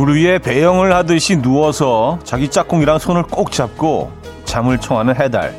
물 0.00 0.16
위에 0.16 0.38
배영을 0.38 0.94
하듯이 0.94 1.42
누워서 1.42 2.18
자기 2.24 2.48
짝꿍이랑 2.48 2.98
손을 2.98 3.22
꼭 3.24 3.52
잡고 3.52 4.10
잠을 4.46 4.78
청하는 4.78 5.14
해달. 5.14 5.54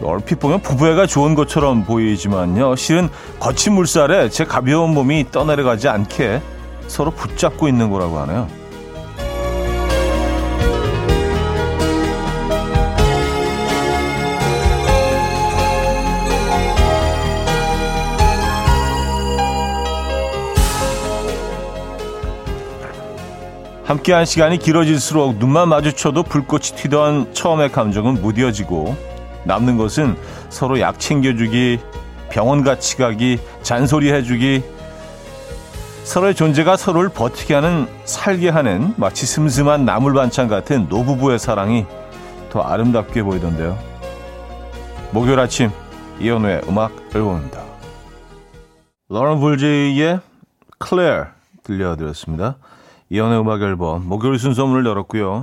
얼핏 0.00 0.38
보면 0.38 0.62
부부애가 0.62 1.06
좋은 1.06 1.34
것처럼 1.34 1.82
보이지만요. 1.84 2.76
실은 2.76 3.08
거친 3.40 3.72
물살에 3.72 4.28
제 4.28 4.44
가벼운 4.44 4.94
몸이 4.94 5.32
떠내려가지 5.32 5.88
않게 5.88 6.40
서로 6.86 7.10
붙잡고 7.10 7.66
있는 7.66 7.90
거라고 7.90 8.16
하네요. 8.20 8.59
함께한 23.90 24.24
시간이 24.24 24.58
길어질수록 24.58 25.38
눈만 25.38 25.68
마주쳐도 25.68 26.22
불꽃이 26.22 26.62
튀던 26.76 27.34
처음의 27.34 27.72
감정은 27.72 28.22
무뎌지고 28.22 28.96
남는 29.42 29.78
것은 29.78 30.16
서로 30.48 30.78
약 30.78 31.00
챙겨주기, 31.00 31.80
병원 32.30 32.62
같이 32.62 32.96
가기, 32.96 33.40
잔소리 33.62 34.12
해주기, 34.12 34.62
서로의 36.04 36.36
존재가 36.36 36.76
서로를 36.76 37.08
버티게 37.08 37.52
하는, 37.52 37.88
살게 38.04 38.48
하는 38.48 38.94
마치 38.96 39.26
슴슴한 39.26 39.84
나물 39.84 40.14
반찬 40.14 40.46
같은 40.46 40.86
노부부의 40.88 41.40
사랑이 41.40 41.84
더 42.48 42.60
아름답게 42.60 43.24
보이던데요. 43.24 43.76
목요일 45.10 45.40
아침 45.40 45.68
이연우의 46.20 46.62
음악 46.68 46.92
앨범입니다. 47.12 47.60
러런 49.08 49.40
불제의 49.40 50.20
클레어 50.78 51.26
들려드렸습니다. 51.64 52.54
이연의 53.10 53.40
음악 53.40 53.60
앨범 53.62 54.06
목요일 54.06 54.38
순서 54.38 54.64
문을 54.66 54.86
열었고요. 54.86 55.42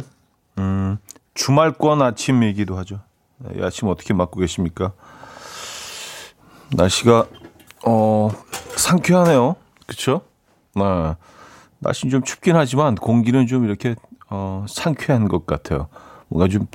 음, 0.58 0.98
주말권 1.34 2.02
아침이기도 2.02 2.78
하죠. 2.78 3.02
이 3.56 3.62
아침 3.62 3.90
어떻게 3.90 4.14
맞고 4.14 4.40
계십니까? 4.40 4.94
날씨가 6.74 7.28
어 7.86 8.30
상쾌하네요. 8.76 9.56
그렇죠? 9.86 10.22
네. 10.76 10.84
날씨는 11.80 12.10
좀 12.12 12.24
춥긴 12.24 12.56
하지만 12.56 12.96
공기는 12.96 13.46
좀 13.48 13.66
이렇게 13.66 13.96
어 14.30 14.66
상쾌한 14.68 15.28
것 15.28 15.46
같아요. 15.46 15.90
뭔가 16.30 16.48
좀 16.48 16.68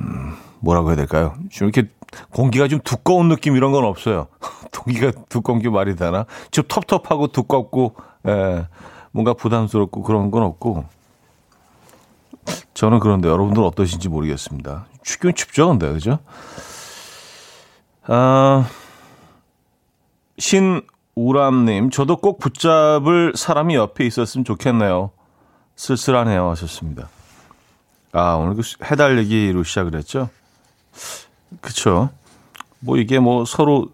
음, 0.00 0.34
뭐라고 0.60 0.88
해야 0.88 0.96
될까요? 0.96 1.34
좀 1.50 1.68
이렇게 1.68 1.90
공기가 2.30 2.68
좀 2.68 2.80
두꺼운 2.82 3.28
느낌 3.28 3.54
이런 3.54 3.70
건 3.72 3.84
없어요. 3.84 4.28
공기가 4.72 5.12
두꺼운 5.28 5.60
게 5.60 5.68
말이 5.68 5.94
되나? 5.94 6.24
좀 6.50 6.64
텁텁하고 6.66 7.28
두껍고 7.28 7.96
예. 8.26 8.66
뭔가 9.18 9.34
부담스럽고 9.34 10.04
그런 10.04 10.30
건 10.30 10.44
없고 10.44 10.84
저는 12.72 13.00
그런데 13.00 13.28
여러분들 13.28 13.64
어떠신지 13.64 14.08
모르겠습니다. 14.08 14.86
춥긴 15.02 15.34
춥죠, 15.34 15.70
근데 15.70 15.92
그죠? 15.92 16.20
아, 18.04 18.64
신우람님, 20.38 21.90
저도 21.90 22.18
꼭 22.18 22.38
붙잡을 22.38 23.32
사람이 23.34 23.74
옆에 23.74 24.06
있었으면 24.06 24.44
좋겠네요. 24.44 25.10
쓸쓸하네요. 25.74 26.48
하셨습니다. 26.50 27.08
아, 28.12 28.34
오늘 28.34 28.54
그 28.54 28.62
해달리기로 28.84 29.64
시작을 29.64 29.96
했죠? 29.96 30.30
그쵸. 31.60 32.10
뭐 32.78 32.96
이게 32.98 33.18
뭐 33.18 33.44
서로 33.44 33.88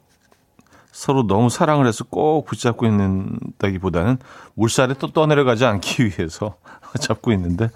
서로 0.94 1.26
너무 1.26 1.50
사랑을 1.50 1.88
해서 1.88 2.04
꼭 2.04 2.46
붙잡고 2.46 2.86
있는다기보다는 2.86 4.18
물살에 4.54 4.94
또 5.00 5.08
떠내려가지 5.10 5.64
않기 5.64 6.04
위해서 6.16 6.54
잡고 7.00 7.32
있는데 7.32 7.68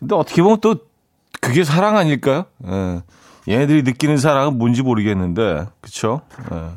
근데 0.00 0.16
어떻게 0.16 0.42
보면 0.42 0.60
또 0.60 0.74
그게 1.40 1.62
사랑 1.62 1.96
아닐까요? 1.96 2.46
예. 2.66 3.02
얘네들이 3.48 3.84
느끼는 3.84 4.16
사랑은 4.16 4.58
뭔지 4.58 4.82
모르겠는데 4.82 5.66
그쵸? 5.80 6.22
예. 6.52 6.70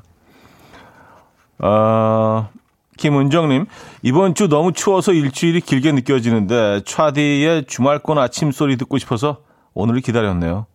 아, 1.58 2.50
김은정님 2.98 3.66
이번 4.04 4.36
주 4.36 4.48
너무 4.48 4.74
추워서 4.74 5.12
일주일이 5.12 5.60
길게 5.60 5.92
느껴지는데 5.92 6.82
차디의 6.86 7.66
주말권 7.66 8.20
아침 8.20 8.52
소리 8.52 8.78
듣고 8.78 9.00
싶어서 9.00 9.42
오늘을 9.74 10.02
기다렸네요. 10.02 10.68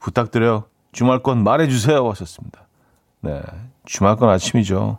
부탁드려요. 0.00 0.64
주말권 0.92 1.44
말해주세요 1.44 2.08
하셨습니다. 2.08 2.61
네. 3.22 3.40
주말권 3.84 4.28
아침이죠. 4.28 4.98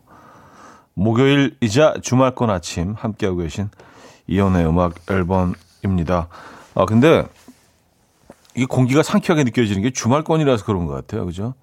목요일이자 0.94 1.95
주말권 2.01 2.50
아침 2.50 2.94
함께하고 2.94 3.38
계신 3.38 3.69
이연의 4.28 4.66
음악 4.66 4.95
앨범입니다. 5.09 6.28
아, 6.75 6.85
근데 6.85 7.28
이 8.56 8.66
공기가 8.66 9.03
상쾌하게 9.03 9.44
느껴지는 9.44 9.81
게 9.81 9.91
주말권이라서 9.91 10.66
그런 10.66 10.85
것 10.85 10.94
같아요. 10.94 11.25
그죠? 11.25 11.53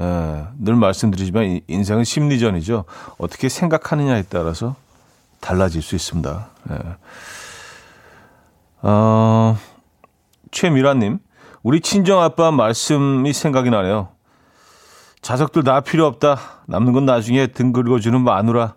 예, 0.00 0.46
늘 0.58 0.76
말씀드리지만 0.76 1.60
인생은 1.66 2.04
심리전이죠. 2.04 2.84
어떻게 3.18 3.48
생각하느냐에 3.48 4.22
따라서 4.28 4.76
달라질 5.40 5.82
수 5.82 5.94
있습니다. 5.94 6.48
예. 6.70 6.78
어, 8.82 9.56
최미라님, 10.52 11.18
우리 11.62 11.80
친정 11.80 12.22
아빠 12.22 12.50
말씀이 12.52 13.32
생각이 13.32 13.70
나네요. 13.70 14.08
자석들 15.20 15.64
다 15.64 15.80
필요 15.80 16.06
없다. 16.06 16.38
남는 16.66 16.92
건 16.92 17.04
나중에 17.04 17.48
등 17.48 17.72
긁어주는 17.72 18.20
마누라. 18.20 18.74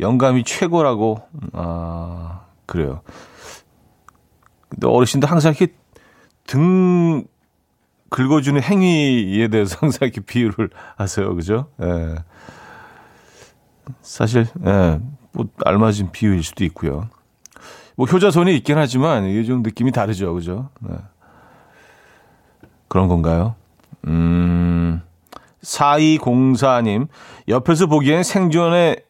영감이 0.00 0.44
최고라고. 0.44 1.22
아, 1.52 2.42
그래요. 2.66 3.00
근데 4.68 4.86
어르신들 4.86 5.30
항상 5.30 5.54
이렇게 5.56 5.72
등 6.46 7.24
긁어주는 8.10 8.62
행위에 8.62 9.48
대해서 9.48 9.78
항상 9.80 10.06
이렇게 10.06 10.20
비유를 10.20 10.70
하세요. 10.96 11.34
그죠? 11.34 11.68
예. 11.82 12.16
사실, 14.02 14.46
예, 14.64 15.00
뭐, 15.32 15.46
알맞은 15.64 16.10
비유일 16.12 16.42
수도 16.42 16.64
있고요. 16.64 17.08
뭐, 17.94 18.06
효자손이 18.06 18.54
있긴 18.56 18.78
하지만, 18.78 19.24
이게 19.26 19.44
좀 19.44 19.62
느낌이 19.62 19.92
다르죠. 19.92 20.34
그죠? 20.34 20.70
네. 20.80 20.96
그런 22.88 23.06
건가요? 23.08 23.54
음, 24.06 25.02
4204님, 25.62 27.08
옆에서 27.48 27.86
보기엔 27.86 28.22
생존의 28.22 29.02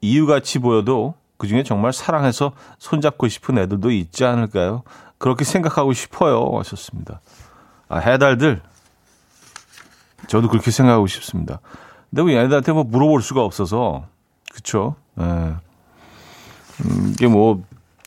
이유같이 0.00 0.58
보여도 0.58 1.14
그 1.36 1.46
중에 1.46 1.62
정말 1.62 1.92
사랑해서 1.92 2.52
손잡고 2.78 3.28
싶은 3.28 3.58
애들도 3.58 3.90
있지 3.90 4.24
않을까요? 4.24 4.82
그렇게 5.18 5.44
생각하고 5.44 5.92
싶어요. 5.92 6.58
하셨습니다. 6.58 7.20
아, 7.88 7.98
해달들. 7.98 8.62
저도 10.28 10.48
그렇게 10.48 10.70
생각하고 10.70 11.06
싶습니다. 11.06 11.60
근데 12.10 12.22
뭐 12.22 12.30
얘네들한테 12.32 12.72
뭐 12.72 12.84
물어볼 12.84 13.22
수가 13.22 13.42
없어서, 13.42 14.06
그쵸? 14.52 14.94
예. 15.20 15.24
음, 15.24 17.10
이게 17.12 17.26
뭐, 17.26 17.62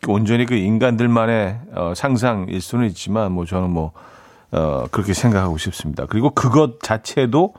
온전히 0.07 0.45
그 0.45 0.55
인간들만의 0.55 1.59
어, 1.73 1.94
상상일 1.95 2.61
수는 2.61 2.88
있지만, 2.88 3.31
뭐 3.31 3.45
저는 3.45 3.69
뭐, 3.69 3.91
어, 4.52 4.85
그렇게 4.91 5.13
생각하고 5.13 5.58
싶습니다. 5.58 6.06
그리고 6.06 6.30
그것 6.30 6.81
자체도 6.81 7.53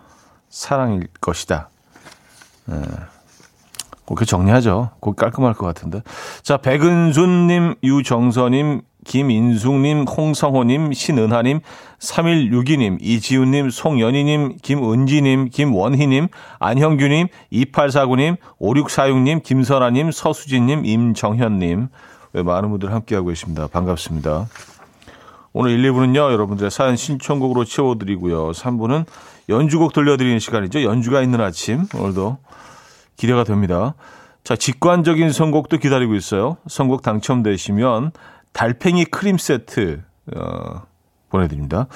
사랑일 0.49 1.09
것이다. 1.21 1.69
예. 2.71 2.75
그렇게 4.07 4.25
정리하죠. 4.25 4.91
곧 5.01 5.17
깔끔할 5.17 5.53
것 5.53 5.67
같은데. 5.67 6.03
자, 6.43 6.57
백은순님, 6.57 7.75
유정서님, 7.85 8.81
김인숙님, 9.05 10.05
홍성호님, 10.05 10.93
신은하님, 10.95 11.61
3162님, 11.99 12.99
이지훈님, 13.01 13.71
송연희님, 13.71 14.57
김은지님, 14.63 15.49
김원희님, 15.51 16.29
안형규님, 16.59 17.29
2849님, 17.53 18.37
5646님, 18.61 19.43
김선아님, 19.43 20.11
서수진님, 20.11 20.85
임정현님. 20.87 21.89
왜 22.33 22.43
많은 22.43 22.71
분들 22.71 22.93
함께하고 22.93 23.29
계십니다. 23.29 23.67
반갑습니다. 23.67 24.47
오늘 25.61 25.73
1, 25.73 25.91
2부는요, 25.91 26.31
여러분들의 26.31 26.71
사연 26.71 26.95
신청곡으로 26.95 27.65
채워드리고요. 27.65 28.53
3부는 28.53 29.07
연주곡 29.49 29.93
들려드리는 29.93 30.39
시간이죠. 30.39 30.85
연주가 30.85 31.21
있는 31.21 31.41
아침. 31.41 31.85
오늘도 31.97 32.39
기대가 33.17 33.43
됩니다. 33.43 33.95
자, 34.45 34.55
직관적인 34.55 35.33
선곡도 35.33 35.79
기다리고 35.79 36.15
있어요. 36.15 36.59
선곡 36.69 37.03
당첨되시면 37.03 38.13
달팽이 38.53 39.05
크림 39.07 39.37
세트, 39.37 40.05
어, 40.37 40.83
보내드립니다. 41.29 41.89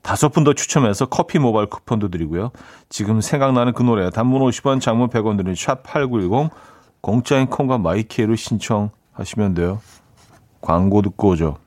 다섯 0.00 0.30
분 0.30 0.44
더 0.44 0.54
추첨해서 0.54 1.04
커피 1.04 1.38
모바일 1.38 1.68
쿠폰도 1.68 2.08
드리고요. 2.08 2.50
지금 2.88 3.20
생각나는 3.20 3.74
그 3.74 3.82
노래, 3.82 4.08
단문 4.08 4.40
50원, 4.40 4.80
장문 4.80 5.10
100원 5.10 5.36
드는 5.36 5.52
샵8910, 5.52 6.48
공짜인 7.02 7.46
콩과 7.48 7.76
마이키에로 7.76 8.36
신청하시면 8.36 9.52
돼요. 9.52 9.82
광고 10.62 11.02
듣고 11.02 11.28
오죠. 11.28 11.61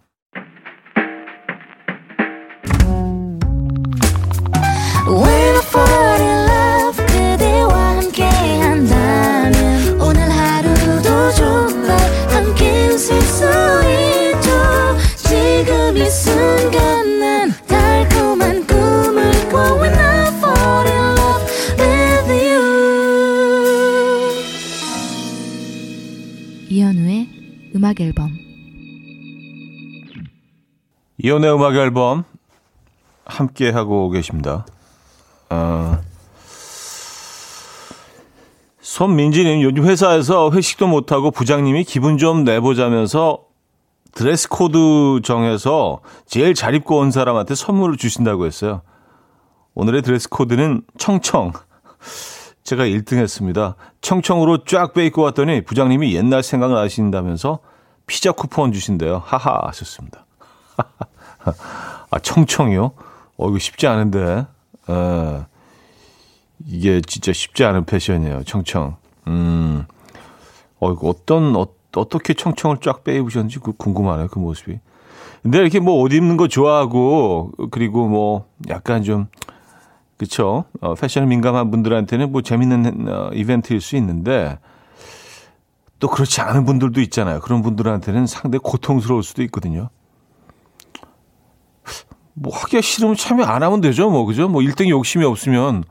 이현우의 26.69 27.71
음악 27.75 28.01
앨범 28.01 28.31
이현우의 31.17 31.53
음악 31.53 31.75
앨범 31.75 32.23
함께 33.25 33.69
하고 33.69 34.09
계십니다. 34.09 34.65
어, 35.49 35.97
손민지님 38.81 39.61
요즘 39.61 39.85
회사에서 39.85 40.51
회식도 40.51 40.87
못하고 40.87 41.31
부장님이 41.31 41.83
기분 41.83 42.17
좀 42.17 42.43
내보자면서 42.43 43.45
드레스 44.13 44.49
코드 44.49 45.21
정해서 45.23 46.01
제일 46.25 46.53
잘 46.53 46.73
입고 46.73 46.97
온 46.97 47.11
사람한테 47.11 47.55
선물을 47.55 47.97
주신다고 47.97 48.45
했어요. 48.45 48.81
오늘의 49.73 50.01
드레스 50.01 50.29
코드는 50.29 50.81
청청. 50.97 51.51
제가 52.65 52.83
1등 52.83 53.17
했습니다. 53.17 53.75
청청으로 54.01 54.65
쫙 54.65 54.93
빼입고 54.93 55.21
왔더니 55.21 55.61
부장님이 55.63 56.15
옛날 56.15 56.41
생각나신다면서 56.41 57.59
피자 58.07 58.31
쿠폰 58.31 58.73
주신대요. 58.73 59.21
하하 59.23 59.61
하셨습니다. 59.67 60.25
아, 62.09 62.19
청청이요? 62.19 62.91
어, 63.37 63.49
이거 63.49 63.59
쉽지 63.59 63.85
않은데. 63.85 64.47
에, 64.89 65.45
이게 66.65 67.01
진짜 67.01 67.31
쉽지 67.33 67.63
않은 67.63 67.85
패션이에요. 67.85 68.43
청청. 68.45 68.97
음. 69.27 69.85
어, 70.79 70.91
이거 70.91 71.07
어떤, 71.09 71.55
어, 71.55 71.67
어떻게 71.95 72.33
청청을 72.33 72.77
쫙 72.81 73.03
빼입으셨는지 73.03 73.59
그 73.59 73.73
궁금하네요. 73.73 74.27
그 74.27 74.39
모습이. 74.39 74.79
근데 75.43 75.59
이렇게 75.59 75.79
뭐 75.79 76.01
옷 76.01 76.13
입는 76.13 76.35
거 76.37 76.47
좋아하고, 76.47 77.51
그리고 77.69 78.07
뭐 78.07 78.47
약간 78.69 79.03
좀, 79.03 79.27
그쵸. 80.17 80.65
어, 80.81 80.95
패션 80.95 81.27
민감한 81.27 81.71
분들한테는 81.71 82.31
뭐 82.31 82.41
재밌는 82.41 83.07
어, 83.07 83.29
이벤트일 83.33 83.81
수 83.81 83.95
있는데, 83.97 84.57
또 85.99 86.07
그렇지 86.07 86.41
않은 86.41 86.65
분들도 86.65 87.01
있잖아요. 87.01 87.39
그런 87.39 87.61
분들한테는 87.61 88.27
상당히 88.27 88.59
고통스러울 88.63 89.23
수도 89.23 89.43
있거든요. 89.43 89.89
뭐 92.33 92.55
하기가 92.55 92.81
싫으면 92.81 93.15
참여 93.15 93.45
안 93.45 93.63
하면 93.63 93.81
되죠. 93.81 94.09
뭐 94.09 94.25
그죠? 94.25 94.49
뭐 94.49 94.61
1등 94.61 94.89
욕심이 94.89 95.23
없으면 95.23 95.83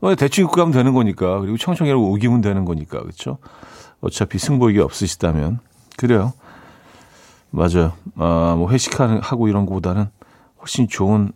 어, 0.00 0.14
대충 0.14 0.44
입고 0.44 0.56
가면 0.56 0.72
되는 0.72 0.94
거니까. 0.94 1.40
그리고 1.40 1.58
청청이라고 1.58 2.10
우기면 2.12 2.40
되는 2.40 2.64
거니까. 2.64 3.00
그렇죠? 3.00 3.38
어차피 4.00 4.38
승부욕이 4.38 4.78
없으시다면 4.78 5.60
그래요. 5.96 6.32
맞아요. 7.50 7.92
아, 8.16 8.54
뭐 8.56 8.70
회식하는 8.70 9.20
하고 9.20 9.48
이런 9.48 9.66
거보다는 9.66 10.06
훨씬 10.60 10.88
좋은 10.88 11.32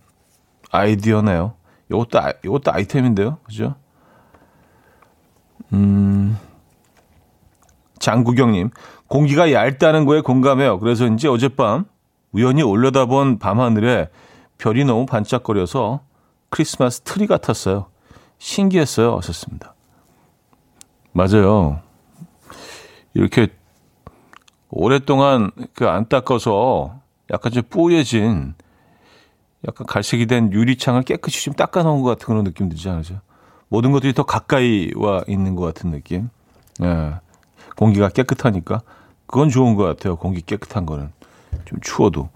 아이디어네요. 0.71 1.55
요것도 1.91 2.19
아, 2.21 2.33
요것도 2.45 2.73
아이템인데요. 2.73 3.39
그죠? 3.45 3.75
음. 5.73 6.39
장구경 7.99 8.53
님, 8.53 8.71
공기가 9.09 9.51
얇다는 9.53 10.05
거에 10.05 10.21
공감해요. 10.21 10.79
그래서인지 10.79 11.29
어젯밤 11.29 11.87
우연히 12.33 12.63
올려다본 12.63 13.39
밤하늘에 13.39 14.09
별이 14.59 14.85
너무 14.85 15.07
반짝거려서 15.07 16.01
크리스마스 16.51 17.01
트리 17.01 17.27
같았어요. 17.27 17.87
신기했어요. 18.39 19.17
하셨습니다. 19.17 19.75
맞아요. 21.13 21.81
이렇게 23.15 23.49
오랫동안 24.71 25.51
그 25.75 25.85
안 25.89 26.09
닦아서 26.09 26.97
약간 27.31 27.53
좀 27.53 27.63
뿌얘진 27.71 28.55
약간 29.67 29.87
갈색이 29.87 30.27
된 30.27 30.53
유리창을 30.53 31.03
깨끗이 31.03 31.45
좀 31.45 31.55
닦아놓은 31.55 32.03
것 32.03 32.11
같은 32.11 32.27
그런 32.27 32.45
느낌 32.45 32.69
들지 32.69 32.89
않으세요? 32.89 33.21
모든 33.69 33.93
것들이 33.93 34.13
더 34.13 34.25
가까이 34.25 34.93
와 34.95 35.23
있는 35.27 35.57
것 35.57 35.65
같은 35.65 35.91
느낌. 35.91 36.29
예. 36.83 37.15
공기가 37.77 38.09
깨끗하니까 38.09 38.83
그건 39.27 39.49
좋은 39.49 39.75
것 39.75 39.85
같아요. 39.85 40.17
공기 40.17 40.43
깨끗한 40.43 40.87
거는 40.87 41.11
좀 41.65 41.81
추워도. 41.81 42.29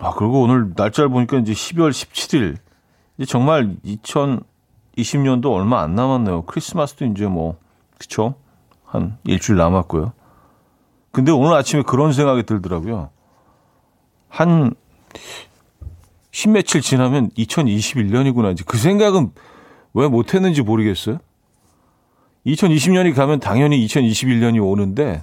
아 0.00 0.12
그리고 0.14 0.42
오늘 0.42 0.72
날짜를 0.76 1.08
보니까 1.08 1.38
이제 1.38 1.52
12월 1.52 1.90
17일. 1.90 2.56
이제 3.16 3.26
정말 3.26 3.74
2020년도 3.84 5.52
얼마 5.52 5.80
안 5.80 5.94
남았네요. 5.94 6.42
크리스마스도 6.42 7.04
이제 7.06 7.26
뭐 7.26 7.56
그쵸? 7.98 8.34
한 8.84 9.18
일주일 9.24 9.58
남았고요. 9.58 10.12
근데 11.10 11.32
오늘 11.32 11.54
아침에 11.54 11.82
그런 11.82 12.12
생각이 12.12 12.42
들더라고요. 12.42 13.10
한 14.28 14.74
십며칠 16.34 16.80
지나면 16.80 17.30
2021년이구나. 17.38 18.52
이제 18.52 18.64
그 18.66 18.76
생각은 18.76 19.30
왜 19.94 20.08
못했는지 20.08 20.62
모르겠어요. 20.62 21.18
2020년이 22.44 23.14
가면 23.14 23.38
당연히 23.38 23.86
2021년이 23.86 24.60
오는데 24.60 25.22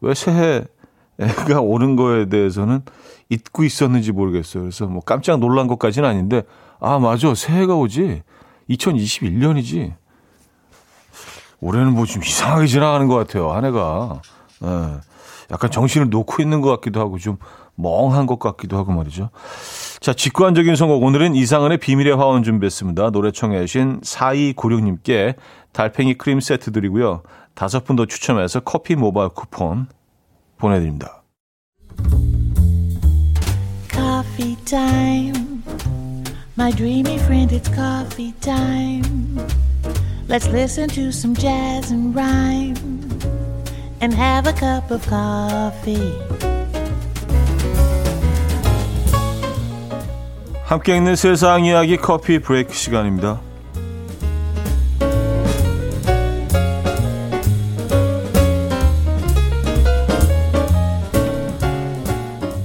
왜 0.00 0.14
새해가 0.14 1.60
오는 1.60 1.96
거에 1.96 2.30
대해서는 2.30 2.80
잊고 3.28 3.62
있었는지 3.62 4.10
모르겠어요. 4.10 4.62
그래서 4.62 4.86
뭐 4.86 5.02
깜짝 5.02 5.38
놀란 5.38 5.66
것까지는 5.66 6.08
아닌데 6.08 6.42
아 6.80 6.98
맞아 6.98 7.34
새해가 7.34 7.76
오지 7.76 8.22
2021년이지 8.70 9.92
올해는 11.60 11.92
뭐 11.92 12.06
좀 12.06 12.22
이상하게 12.24 12.66
지나가는 12.68 13.06
것 13.06 13.16
같아요 13.16 13.50
한 13.50 13.66
해가 13.66 14.22
예. 14.64 15.00
약간 15.50 15.70
정신을 15.70 16.08
놓고 16.08 16.40
있는 16.40 16.62
것 16.62 16.70
같기도 16.70 17.00
하고 17.00 17.18
좀 17.18 17.36
멍한 17.74 18.26
것 18.26 18.38
같기도 18.38 18.76
하고 18.76 18.92
말이죠. 18.92 19.30
자, 20.00 20.12
직관적인 20.12 20.76
선곡. 20.76 21.02
오늘은 21.02 21.34
이상은의 21.34 21.78
비밀의 21.78 22.16
화원 22.16 22.42
준비했습니다. 22.42 23.10
노래 23.10 23.30
청해 23.32 23.60
주신 23.66 24.00
4296님께 24.00 25.34
달팽이 25.72 26.14
크림 26.14 26.40
세트 26.40 26.72
드리고요. 26.72 27.22
다섯 27.54 27.84
분 27.84 27.96
더 27.96 28.06
추첨해서 28.06 28.60
커피 28.60 28.94
모바일 28.94 29.30
쿠폰 29.30 29.88
보내드립니다. 30.56 31.22
Coffee 33.90 34.56
time. 34.64 35.62
My 36.56 36.72
dreamy 36.72 37.16
friend, 37.16 37.52
it's 37.52 37.68
coffee 37.74 38.32
time. 38.40 39.36
Let's 40.28 40.48
listen 40.48 40.88
to 40.90 41.08
some 41.08 41.34
jazz 41.34 41.92
and 41.92 42.14
rhyme 42.14 42.76
and 44.00 44.14
have 44.14 44.46
a 44.46 44.52
cup 44.52 44.92
of 44.92 45.04
coffee. 45.08 46.57
함께 50.68 50.94
있는 50.94 51.16
세상 51.16 51.64
이야기 51.64 51.96
커피 51.96 52.40
브레이크 52.40 52.74
시간입니다. 52.74 53.40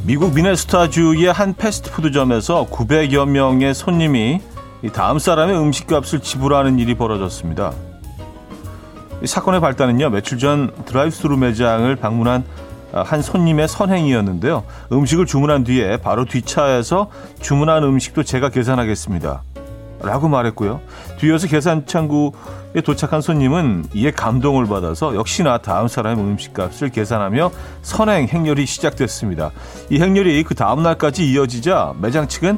미국 0.05 0.33
미네소타주의 0.35 1.31
한 1.31 1.53
패스트푸드점에서 1.53 2.67
900여 2.69 3.25
명의 3.25 3.73
손님이 3.73 4.41
다음 4.91 5.17
사람의 5.17 5.57
음식값을 5.57 6.19
지불하는 6.19 6.79
일이 6.79 6.95
벌어졌습니다. 6.95 7.71
이 9.21 9.27
사건의 9.27 9.61
발단은요, 9.61 10.09
며칠 10.09 10.37
전 10.39 10.73
드라이브스루 10.83 11.37
매장을 11.37 11.95
방문한 11.95 12.43
한 12.93 13.21
손님의 13.21 13.67
선행이었는데요. 13.67 14.63
음식을 14.91 15.25
주문한 15.25 15.63
뒤에 15.63 15.97
바로 15.97 16.25
뒷차에서 16.25 17.09
주문한 17.41 17.83
음식도 17.83 18.23
제가 18.23 18.49
계산하겠습니다. 18.49 19.41
라고 20.01 20.27
말했고요. 20.27 20.81
뒤이어서 21.19 21.47
계산 21.47 21.85
창구에 21.85 22.81
도착한 22.83 23.21
손님은 23.21 23.85
이에 23.93 24.11
감동을 24.11 24.67
받아서 24.67 25.15
역시나 25.15 25.59
다음 25.59 25.87
사람의 25.87 26.23
음식값을 26.23 26.89
계산하며 26.89 27.51
선행 27.81 28.27
행렬이 28.27 28.65
시작됐습니다. 28.65 29.51
이 29.89 29.99
행렬이 30.01 30.43
그 30.43 30.55
다음 30.55 30.83
날까지 30.83 31.31
이어지자 31.31 31.93
매장 32.01 32.27
측은 32.27 32.57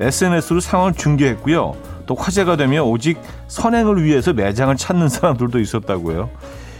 SNS로 0.00 0.60
상황을 0.60 0.94
중계했고요. 0.94 1.74
또 2.06 2.14
화제가 2.14 2.56
되며 2.56 2.82
오직 2.82 3.20
선행을 3.48 4.02
위해서 4.02 4.32
매장을 4.32 4.74
찾는 4.76 5.08
사람들도 5.08 5.58
있었다고요. 5.58 6.30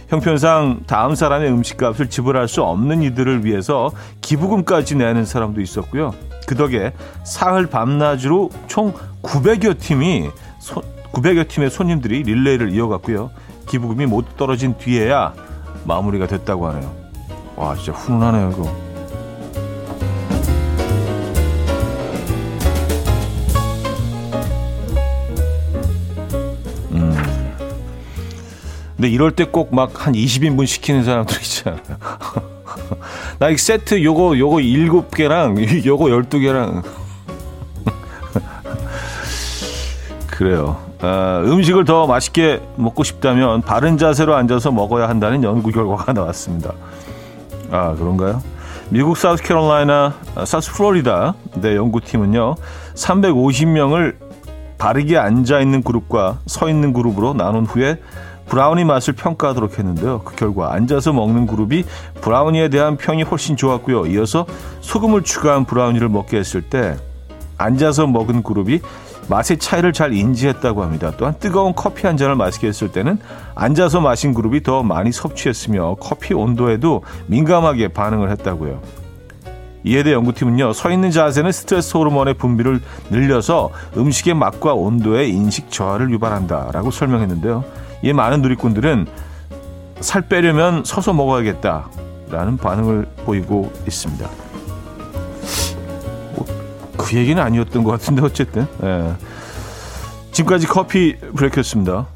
형편상 0.07 0.81
다음 0.87 1.15
사람의 1.15 1.49
음식값을 1.51 2.09
지불할 2.09 2.47
수 2.47 2.63
없는 2.63 3.03
이들을 3.03 3.43
위해서 3.43 3.91
기부금까지 4.21 4.95
내는 4.95 5.25
사람도 5.25 5.61
있었고요. 5.61 6.13
그 6.45 6.55
덕에 6.55 6.93
사흘 7.25 7.67
밤낮으로 7.67 8.49
총 8.67 8.93
900여 9.21 9.77
팀이 9.77 10.29
900여 11.11 11.47
팀의 11.49 11.69
손님들이 11.69 12.23
릴레이를 12.23 12.71
이어갔고요. 12.71 13.31
기부금이 13.67 14.05
모두 14.05 14.27
떨어진 14.37 14.77
뒤에야 14.77 15.33
마무리가 15.83 16.25
됐다고 16.27 16.67
하네요. 16.67 16.89
와 17.57 17.75
진짜 17.75 17.91
훈훈하네요 17.91 18.51
이거. 18.51 18.86
근데 28.97 29.09
이럴 29.09 29.31
때 29.31 29.45
꼭 29.45 29.69
막 29.73 30.05
한 30.05 30.13
20인분 30.13 30.65
시키는 30.67 31.03
사람들 31.03 31.37
있잖아요. 31.41 31.81
나 33.39 33.49
이 33.51 33.57
세트 33.57 34.03
요거 34.03 34.37
요거 34.37 34.57
7개랑 34.57 35.57
요거 35.85 36.05
12개랑 36.05 36.83
그래요. 40.27 40.77
어, 41.01 41.41
음식을 41.45 41.85
더 41.85 42.07
맛있게 42.07 42.61
먹고 42.75 43.03
싶다면 43.03 43.61
바른 43.61 43.97
자세로 43.97 44.35
앉아서 44.35 44.71
먹어야 44.71 45.07
한다는 45.07 45.43
연구 45.43 45.71
결과가 45.71 46.13
나왔습니다. 46.13 46.73
아 47.71 47.93
그런가요? 47.93 48.41
미국 48.89 49.17
사우스캐롤라이나 49.17 50.13
아, 50.35 50.45
사우스 50.45 50.71
플로리다 50.73 51.35
내 51.55 51.75
연구팀은요 51.75 52.55
350명을 52.95 54.15
바르게 54.77 55.17
앉아 55.17 55.59
있는 55.59 55.83
그룹과 55.83 56.39
서 56.47 56.69
있는 56.69 56.93
그룹으로 56.93 57.33
나눈 57.33 57.65
후에 57.65 57.99
브라우니 58.47 58.85
맛을 58.85 59.13
평가하도록 59.13 59.77
했는데요. 59.77 60.21
그 60.23 60.35
결과 60.35 60.73
앉아서 60.73 61.13
먹는 61.13 61.47
그룹이 61.47 61.83
브라우니에 62.21 62.69
대한 62.69 62.97
평이 62.97 63.23
훨씬 63.23 63.55
좋았고요. 63.55 64.07
이어서 64.07 64.45
소금을 64.81 65.23
추가한 65.23 65.65
브라우니를 65.65 66.09
먹게 66.09 66.37
했을 66.37 66.61
때 66.61 66.97
앉아서 67.57 68.07
먹은 68.07 68.43
그룹이 68.43 68.79
맛의 69.29 69.57
차이를 69.57 69.91
잘 69.91 70.13
인지했다고 70.13 70.81
합니다. 70.83 71.11
또한 71.17 71.35
뜨거운 71.39 71.73
커피 71.75 72.07
한 72.07 72.15
잔을 72.15 72.35
마시게 72.35 72.67
했을 72.67 72.91
때는 72.91 73.19
앉아서 73.55 73.99
마신 73.99 74.33
그룹이 74.33 74.63
더 74.63 74.83
많이 74.83 75.11
섭취했으며 75.11 75.97
커피 75.99 76.33
온도에도 76.33 77.03
민감하게 77.27 77.89
반응을 77.89 78.31
했다고요. 78.31 78.81
이에 79.83 80.03
대해 80.03 80.15
연구팀은요, 80.15 80.73
서 80.73 80.91
있는 80.91 81.11
자세는 81.11 81.51
스트레스 81.51 81.95
호르몬의 81.95 82.35
분비를 82.35 82.81
늘려서 83.09 83.71
음식의 83.95 84.33
맛과 84.33 84.73
온도의 84.73 85.29
인식 85.29 85.71
저하를 85.71 86.09
유발한다라고 86.11 86.91
설명했는데요. 86.91 87.63
이에 88.03 88.13
많은 88.13 88.41
누리꾼들은 88.41 89.07
살 90.01 90.27
빼려면 90.27 90.83
서서 90.83 91.13
먹어야겠다라는 91.13 92.57
반응을 92.57 93.07
보이고 93.25 93.71
있습니다. 93.87 94.29
그 96.97 97.15
얘기는 97.15 97.41
아니었던 97.41 97.83
것 97.83 97.91
같은데 97.91 98.21
어쨌든 98.21 98.67
예. 98.83 99.15
지금까지 100.31 100.67
커피 100.67 101.15
브레이크였습니다. 101.35 102.07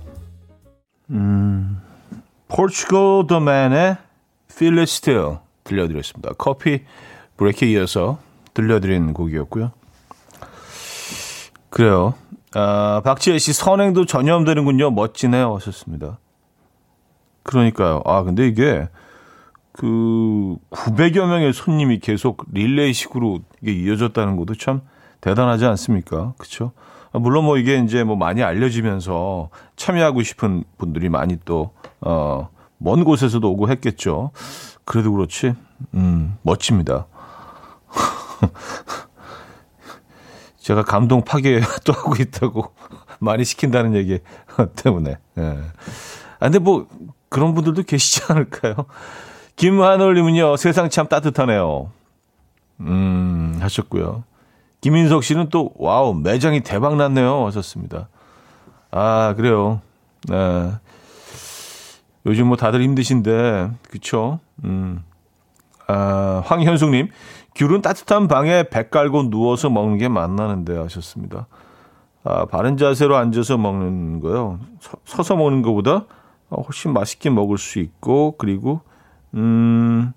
음, 1.11 1.81
포르투갈 2.49 3.27
더맨의 3.27 3.97
Still 4.51 5.37
들려드렸습니다. 5.63 6.33
커피 6.37 6.83
브레이크에 7.37 7.69
이어서 7.69 8.19
들려드린 8.53 9.13
곡이었고요. 9.13 9.71
그래요. 11.69 12.13
아, 12.53 13.01
박지혜 13.03 13.37
씨 13.37 13.53
선행도 13.53 14.05
전염되는군요. 14.05 14.91
멋지네요. 14.91 15.55
하셨습니다. 15.55 16.19
그러니까요. 17.43 18.01
아, 18.05 18.23
근데 18.23 18.47
이게 18.47 18.87
그 19.71 20.57
900여 20.69 21.27
명의 21.27 21.53
손님이 21.53 21.99
계속 21.99 22.45
릴레이식으로 22.51 23.39
이게 23.61 23.71
이어졌다는 23.71 24.35
것도 24.35 24.55
참 24.55 24.81
대단하지 25.21 25.65
않습니까? 25.65 26.33
그렇죠? 26.37 26.73
물론 27.13 27.45
뭐 27.45 27.57
이게 27.57 27.77
이제 27.79 28.03
뭐 28.03 28.15
많이 28.15 28.43
알려지면서 28.43 29.49
참여하고 29.75 30.23
싶은 30.23 30.63
분들이 30.77 31.09
많이 31.09 31.37
또 31.45 31.71
어, 32.01 32.49
먼 32.77 33.03
곳에서도 33.03 33.49
오고 33.49 33.69
했겠죠. 33.69 34.31
그래도 34.85 35.11
그렇지, 35.13 35.53
음, 35.93 36.37
멋집니다. 36.41 37.07
제가 40.61 40.83
감동 40.83 41.23
파괴 41.23 41.59
또 41.83 41.91
하고 41.91 42.15
있다고 42.17 42.71
많이 43.19 43.43
시킨다는 43.43 43.95
얘기 43.95 44.19
때문에. 44.75 45.17
예. 45.37 45.57
아, 46.39 46.45
근데 46.45 46.59
뭐 46.59 46.87
그런 47.29 47.53
분들도 47.53 47.83
계시지 47.83 48.31
않을까요? 48.31 48.75
김한올님은요, 49.55 50.57
세상 50.57 50.89
참 50.89 51.07
따뜻하네요. 51.07 51.91
음, 52.81 53.57
하셨고요. 53.59 54.23
김인석 54.81 55.23
씨는 55.23 55.49
또, 55.49 55.71
와우, 55.75 56.13
매장이 56.15 56.61
대박 56.61 56.95
났네요. 56.95 57.45
하셨습니다. 57.47 58.09
아, 58.89 59.33
그래요. 59.37 59.81
네. 60.27 60.71
요즘 62.25 62.47
뭐 62.47 62.57
다들 62.57 62.81
힘드신데, 62.81 63.71
그쵸? 63.89 64.39
음. 64.63 65.03
아, 65.87 66.41
황현숙님, 66.45 67.09
귤은 67.55 67.81
따뜻한 67.81 68.27
방에 68.27 68.63
배 68.63 68.89
깔고 68.89 69.29
누워서 69.29 69.69
먹는 69.69 69.97
게 69.97 70.07
맛나는데 70.07 70.77
하셨습니다. 70.77 71.47
아, 72.23 72.45
바른 72.45 72.77
자세로 72.77 73.15
앉아서 73.15 73.57
먹는 73.57 74.19
거요. 74.19 74.59
서, 75.05 75.23
서 75.23 75.35
먹는 75.35 75.61
것보다 75.61 76.05
훨씬 76.49 76.93
맛있게 76.93 77.29
먹을 77.29 77.57
수 77.57 77.79
있고, 77.79 78.35
그리고 78.37 78.81
음, 79.33 80.13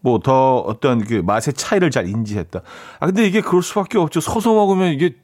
뭐 0.00 0.18
더 0.18 0.58
어떤 0.58 1.04
그 1.04 1.14
맛의 1.14 1.54
차이를 1.54 1.90
잘 1.90 2.08
인지했다. 2.08 2.60
아, 2.98 3.06
근데 3.06 3.26
이게 3.26 3.40
그럴 3.40 3.62
수밖에 3.62 3.98
없죠. 3.98 4.20
서서 4.20 4.52
먹으면 4.54 4.92
이게 4.92 5.16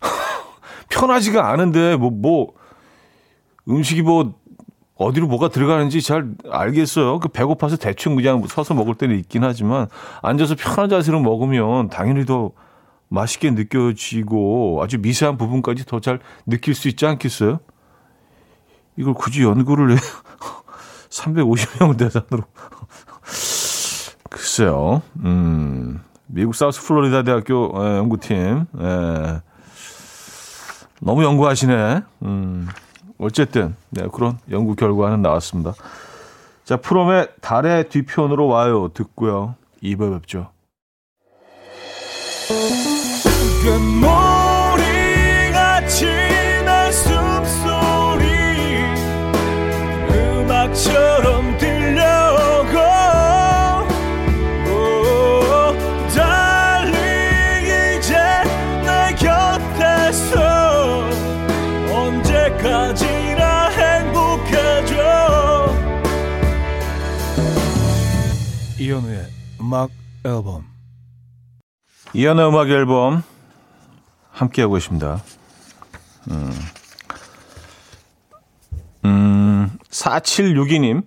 편하지가 0.88 1.50
않은데, 1.50 1.96
뭐, 1.96 2.10
뭐, 2.10 2.52
음식이 3.68 4.02
뭐, 4.02 4.34
어디로 4.96 5.26
뭐가 5.26 5.48
들어가는지 5.48 6.00
잘 6.02 6.30
알겠어요. 6.50 7.18
그 7.20 7.28
배고파서 7.28 7.76
대충 7.76 8.16
그냥 8.16 8.42
서서 8.46 8.74
먹을 8.74 8.94
때는 8.94 9.18
있긴 9.18 9.44
하지만, 9.44 9.88
앉아서 10.22 10.54
편한 10.56 10.88
자세로 10.88 11.20
먹으면 11.20 11.90
당연히 11.90 12.24
더 12.24 12.52
맛있게 13.08 13.50
느껴지고 13.50 14.80
아주 14.82 14.98
미세한 14.98 15.36
부분까지 15.36 15.84
더 15.86 16.00
잘 16.00 16.18
느낄 16.46 16.74
수 16.74 16.88
있지 16.88 17.04
않겠어요? 17.06 17.60
이걸 18.96 19.12
굳이 19.14 19.42
연구를 19.42 19.92
해. 19.92 19.96
350명 21.10 21.98
대상으로. 21.98 22.44
글쎄요. 24.30 25.02
음, 25.24 26.02
미국 26.26 26.54
사우스 26.54 26.82
플로리다 26.86 27.22
대학교 27.22 27.72
에, 27.76 27.98
연구팀. 27.98 28.66
에, 28.80 29.40
너무 31.00 31.22
연구하시네. 31.22 32.00
음, 32.22 32.68
어쨌든, 33.18 33.74
네, 33.90 34.06
그런 34.12 34.38
연구 34.50 34.74
결과는 34.74 35.22
나왔습니다. 35.22 35.74
자, 36.64 36.76
프롬의 36.76 37.28
달의 37.40 37.88
뒤편으로 37.88 38.46
와요. 38.48 38.88
듣고요. 38.92 39.54
2부 39.82 40.20
뵙죠. 40.20 40.50
음악 69.66 69.90
앨범 70.24 70.64
이현우의 72.14 72.48
음악 72.48 72.70
앨범 72.70 73.22
함께하고 74.30 74.74
계십니다 74.74 75.20
음. 76.30 76.52
음, 79.04 79.70
4762님, 79.90 81.04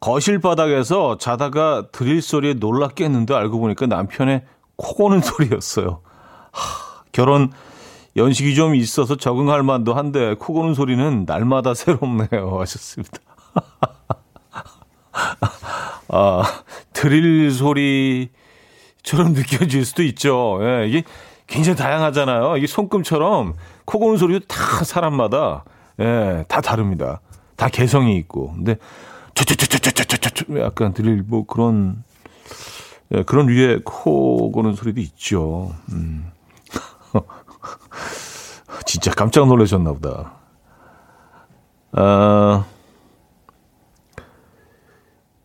거실 0.00 0.40
바닥에서 0.40 1.18
자다가 1.18 1.88
드릴 1.92 2.22
소리에 2.22 2.54
놀라 2.54 2.88
깼는데 2.88 3.34
알고 3.34 3.60
보니까 3.60 3.86
남편의 3.86 4.44
코 4.76 4.94
고는 4.94 5.20
소리였어요. 5.22 6.00
하, 6.52 7.02
결혼 7.12 7.52
연식이 8.16 8.56
좀 8.56 8.74
있어서 8.74 9.16
적응할 9.16 9.62
만도 9.62 9.94
한데 9.94 10.34
코 10.34 10.52
고는 10.52 10.74
소리는 10.74 11.24
날마다 11.26 11.74
새롭네요. 11.74 12.58
하셨습니다. 12.60 13.18
아, 16.08 16.42
드릴 16.92 17.50
소리처럼 17.50 19.32
느껴질 19.32 19.84
수도 19.84 20.02
있죠. 20.04 20.58
예, 20.62 20.86
이게 20.88 21.02
굉장히 21.46 21.76
다양하잖아요. 21.76 22.56
이게 22.56 22.66
손금처럼 22.66 23.54
코 23.84 23.98
고는 23.98 24.16
소리도 24.18 24.46
다 24.46 24.84
사람마다 24.84 25.64
예, 26.00 26.44
다 26.48 26.60
다릅니다. 26.60 27.20
다 27.56 27.68
개성이 27.68 28.16
있고. 28.18 28.52
근데 28.52 28.76
쩌쩌쩌쩌쩌쩌쩌 29.34 30.60
약간 30.60 30.92
들릴 30.92 31.22
뭐 31.26 31.44
그런 31.46 32.02
예, 33.12 33.22
그런 33.22 33.48
위에 33.48 33.80
코 33.84 34.50
고는 34.50 34.74
소리도 34.74 35.00
있죠. 35.00 35.72
음. 35.92 36.30
진짜 38.84 39.10
깜짝 39.12 39.46
놀라셨나 39.46 39.92
보다. 39.92 40.32
아, 41.92 42.64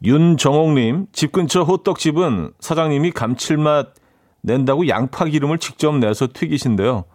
윤정옥님, 0.04 1.08
집 1.12 1.32
근처 1.32 1.64
호떡집은 1.64 2.54
사장님이 2.60 3.12
감칠맛 3.12 3.94
낸다고 4.42 4.88
양파 4.88 5.26
기름을 5.26 5.60
직접 5.60 5.96
내서 5.98 6.28
튀기신데요. 6.34 7.06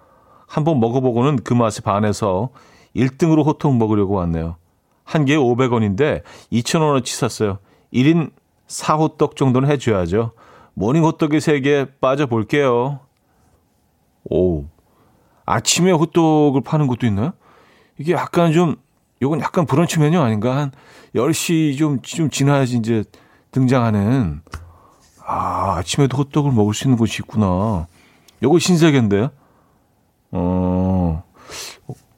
한번 0.46 0.78
먹어보고는 0.78 1.38
그 1.42 1.52
맛에 1.54 1.82
반해서 1.82 2.50
1등으로 2.94 3.44
호떡 3.44 3.76
먹으려고 3.76 4.14
왔네요. 4.14 4.56
한 5.02 5.24
개에 5.24 5.36
500원인데 5.36 6.22
2,000원어치 6.52 7.08
샀어요. 7.08 7.58
1인 7.92 8.30
4호떡 8.68 9.36
정도는 9.36 9.68
해줘야죠. 9.68 10.32
모닝 10.74 11.04
호떡이 11.04 11.38
3개 11.38 11.88
빠져볼게요. 12.00 13.00
오. 14.30 14.64
아침에 15.44 15.92
호떡을 15.92 16.60
파는 16.62 16.86
곳도 16.86 17.06
있나요? 17.06 17.32
이게 17.98 18.12
약간 18.12 18.52
좀, 18.52 18.76
요건 19.22 19.40
약간 19.40 19.66
브런치 19.66 19.98
메뉴 19.98 20.20
아닌가? 20.20 20.56
한 20.56 20.72
10시 21.14 21.78
좀, 21.78 22.00
좀 22.02 22.30
지나야지 22.30 22.76
이제 22.76 23.04
등장하는, 23.50 24.42
아, 25.24 25.76
아침에도 25.78 26.18
호떡을 26.18 26.52
먹을 26.52 26.74
수 26.74 26.84
있는 26.84 26.98
곳이 26.98 27.22
있구나. 27.22 27.86
요거 28.42 28.58
신세계인데요? 28.58 29.30
어, 30.32 31.22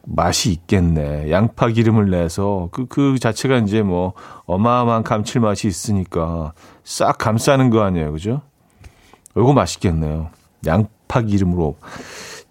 맛이 0.05 0.50
있겠네. 0.50 1.31
양파 1.31 1.69
기름을 1.69 2.11
내서 2.11 2.69
그, 2.73 2.87
그 2.87 3.19
자체가 3.19 3.59
이제 3.59 3.83
뭐 3.83 4.14
어마어마한 4.47 5.05
감칠맛이 5.05 5.69
있으니까 5.69 6.52
싹 6.83 7.19
감싸는 7.19 7.71
거 7.71 7.83
아니에요. 7.83 8.12
그죠? 8.12 8.40
요거 9.37 9.52
맛있겠네요. 9.52 10.31
양파 10.67 11.21
기름으로 11.21 11.76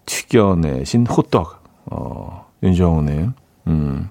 튀겨내신 0.06 1.06
호떡. 1.06 1.62
어, 1.90 2.46
윤정호님. 2.62 3.32
음. 3.66 4.08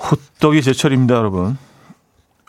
호떡이 0.00 0.62
제철입니다, 0.62 1.14
여러분. 1.14 1.58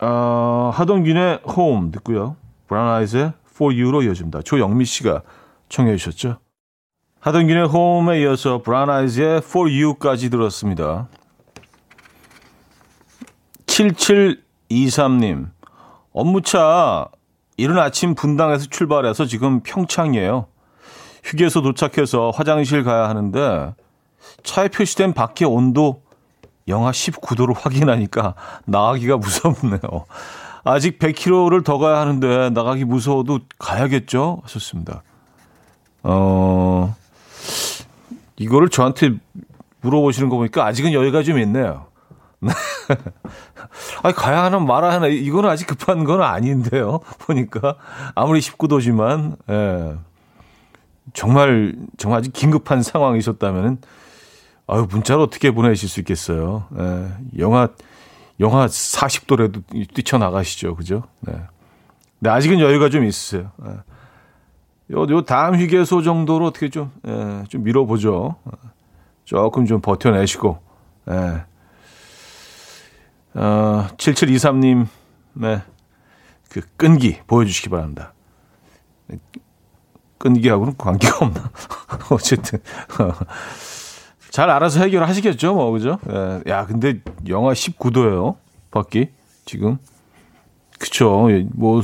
어, 0.01 0.71
하동균의 0.73 1.41
홈 1.43 1.91
듣고요. 1.91 2.37
브라운 2.67 2.89
아이즈의 2.89 3.33
For 3.53 3.73
You로 3.73 4.03
이어집니다. 4.03 4.41
조영미 4.41 4.85
씨가 4.85 5.21
청해 5.69 5.95
주셨죠. 5.97 6.37
하동균의 7.19 7.67
홈에 7.67 8.21
이어서 8.21 8.61
브라운 8.61 8.89
아이즈의 8.89 9.37
For 9.39 9.69
You까지 9.69 10.29
들었습니다. 10.29 11.07
7723님, 13.67 15.49
업무차 16.13 17.07
이른 17.57 17.77
아침 17.77 18.15
분당에서 18.15 18.65
출발해서 18.67 19.25
지금 19.25 19.61
평창이에요. 19.61 20.47
휴게소 21.23 21.61
도착해서 21.61 22.31
화장실 22.31 22.83
가야 22.83 23.07
하는데 23.07 23.75
차에 24.43 24.69
표시된 24.69 25.13
밖의 25.13 25.47
온도 25.47 26.01
영하 26.67 26.91
19도로 26.91 27.55
확인하니까 27.57 28.35
나가기가 28.65 29.17
무섭네요. 29.17 30.05
아직 30.63 30.99
100km를 30.99 31.63
더 31.63 31.77
가야 31.77 31.99
하는데 31.99 32.49
나가기 32.51 32.85
무서워도 32.85 33.39
가야겠죠? 33.57 34.41
하셨습니다. 34.43 35.03
어, 36.03 36.95
이거를 38.37 38.69
저한테 38.69 39.13
물어보시는 39.81 40.29
거 40.29 40.37
보니까 40.37 40.65
아직은 40.65 40.93
여유가 40.93 41.23
좀 41.23 41.39
있네요. 41.39 41.87
아니, 44.03 44.13
가야 44.15 44.43
하나 44.43 44.59
말아 44.59 44.91
하나, 44.93 45.07
이거는 45.07 45.49
아직 45.49 45.67
급한 45.67 46.03
건 46.03 46.21
아닌데요. 46.21 46.99
보니까. 47.19 47.75
아무리 48.15 48.39
19도지만, 48.39 49.37
예. 49.49 49.95
정말, 51.13 51.75
정말 51.97 52.19
아직 52.19 52.33
긴급한 52.33 52.81
상황이셨다면, 52.81 53.79
아유, 54.71 54.87
문자를 54.89 55.21
어떻게 55.21 55.51
보내실 55.51 55.89
수 55.89 55.99
있겠어요. 55.99 56.65
예. 56.79 57.39
영하, 57.39 57.67
영하 58.39 58.67
40도라도 58.67 59.63
뛰쳐나가시죠. 59.93 60.77
그죠? 60.77 61.03
네. 61.19 61.33
근데 62.17 62.29
아직은 62.29 62.61
여유가 62.61 62.87
좀 62.87 63.03
있으세요. 63.03 63.51
예. 63.65 64.95
요, 64.95 65.05
요 65.09 65.25
다음 65.25 65.55
휴게소 65.55 66.03
정도로 66.03 66.45
어떻게 66.45 66.69
좀, 66.69 66.89
예, 67.05 67.43
좀 67.49 67.63
밀어보죠. 67.63 68.37
조금 69.25 69.65
좀 69.65 69.81
버텨내시고, 69.81 70.59
예. 71.09 71.43
어, 73.33 73.87
7723님, 73.97 74.87
네. 75.33 75.61
그 76.49 76.61
끈기 76.77 77.19
보여주시기 77.27 77.67
바랍니다. 77.67 78.13
끈기하고는 80.17 80.77
관계가 80.77 81.25
없나. 81.25 81.51
어쨌든. 82.09 82.59
잘 84.31 84.49
알아서 84.49 84.79
해결하시겠죠, 84.81 85.53
뭐, 85.53 85.71
그죠? 85.71 85.99
예. 86.09 86.41
야, 86.49 86.65
근데 86.65 87.01
영하 87.27 87.51
19도예요 87.53 88.37
밖이, 88.71 89.09
지금. 89.45 89.77
그쵸. 90.79 91.27
뭐, 91.53 91.81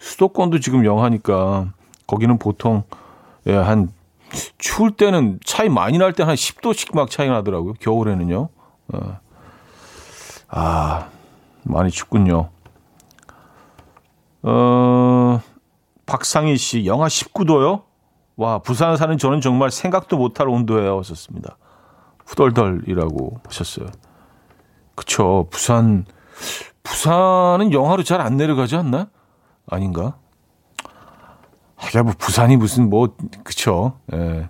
수도권도 0.00 0.60
지금 0.60 0.84
영하니까, 0.84 1.72
거기는 2.06 2.36
보통, 2.38 2.82
예, 3.46 3.54
한, 3.54 3.92
추울 4.58 4.90
때는 4.92 5.38
차이 5.44 5.68
많이 5.68 5.98
날 5.98 6.12
때 6.14 6.24
한 6.24 6.34
10도씩 6.34 6.96
막 6.96 7.10
차이 7.10 7.28
나더라고요. 7.28 7.74
겨울에는요. 7.74 8.48
예. 8.94 8.98
아, 10.48 11.08
많이 11.64 11.90
춥군요. 11.90 12.48
어, 14.42 15.40
박상희 16.06 16.56
씨, 16.56 16.86
영하 16.86 17.06
19도요? 17.08 17.82
와, 18.36 18.58
부산 18.58 18.96
사는 18.96 19.16
저는 19.18 19.40
정말 19.42 19.70
생각도 19.70 20.16
못할 20.16 20.48
온도예요. 20.48 20.98
하셨습니다. 20.98 21.56
후덜덜이라고 22.26 23.40
하셨어요. 23.46 23.86
그쵸. 24.94 25.46
부산, 25.50 26.04
부산은 26.82 27.72
영하로 27.72 28.02
잘 28.02 28.20
안 28.20 28.36
내려가지 28.36 28.76
않나? 28.76 29.08
아닌가? 29.68 30.16
하긴 31.76 32.04
뭐 32.04 32.14
부산이 32.18 32.56
무슨 32.56 32.88
뭐, 32.90 33.14
그쵸. 33.42 33.98
예. 34.12 34.48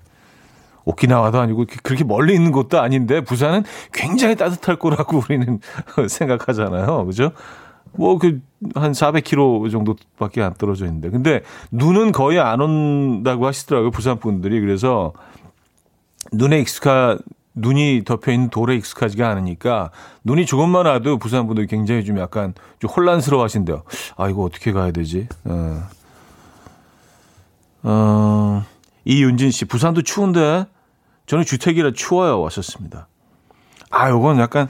오키나와도 0.86 1.40
아니고 1.40 1.64
그렇게 1.82 2.04
멀리 2.04 2.34
있는 2.34 2.52
곳도 2.52 2.78
아닌데 2.78 3.22
부산은 3.22 3.64
굉장히 3.92 4.36
따뜻할 4.36 4.76
거라고 4.76 5.22
우리는 5.26 5.58
생각하잖아요. 6.08 7.06
그죠? 7.06 7.32
뭐 7.92 8.18
그 8.18 8.40
한 8.74 8.92
400km 8.92 9.70
정도밖에 9.70 10.42
안 10.42 10.54
떨어져 10.54 10.86
있는데. 10.86 11.10
근데 11.10 11.42
눈은 11.70 12.12
거의 12.12 12.40
안 12.40 12.60
온다고 12.62 13.46
하시더라고요. 13.46 13.90
부산 13.90 14.18
분들이. 14.18 14.58
그래서 14.60 15.12
눈에 16.32 16.58
익숙한 16.60 17.18
눈이 17.54 18.02
덮여 18.04 18.32
있는 18.32 18.50
돌에 18.50 18.74
익숙하지가 18.76 19.28
않으니까 19.28 19.90
눈이 20.24 20.46
조금만 20.46 20.86
와도 20.86 21.18
부산 21.18 21.46
분들이 21.46 21.66
굉장히 21.66 22.04
좀 22.04 22.18
약간 22.18 22.54
좀 22.80 22.90
혼란스러워 22.90 23.44
하신대요. 23.44 23.82
아, 24.16 24.28
이거 24.28 24.42
어떻게 24.42 24.72
가야 24.72 24.90
되지? 24.90 25.28
어. 25.44 25.82
어, 27.84 28.64
이윤진 29.04 29.50
씨, 29.50 29.66
부산도 29.66 30.02
추운데 30.02 30.66
저는 31.26 31.44
주택이라 31.44 31.92
추워요. 31.94 32.40
왔었습니다. 32.40 33.08
아, 33.90 34.10
요건 34.10 34.38
약간, 34.38 34.68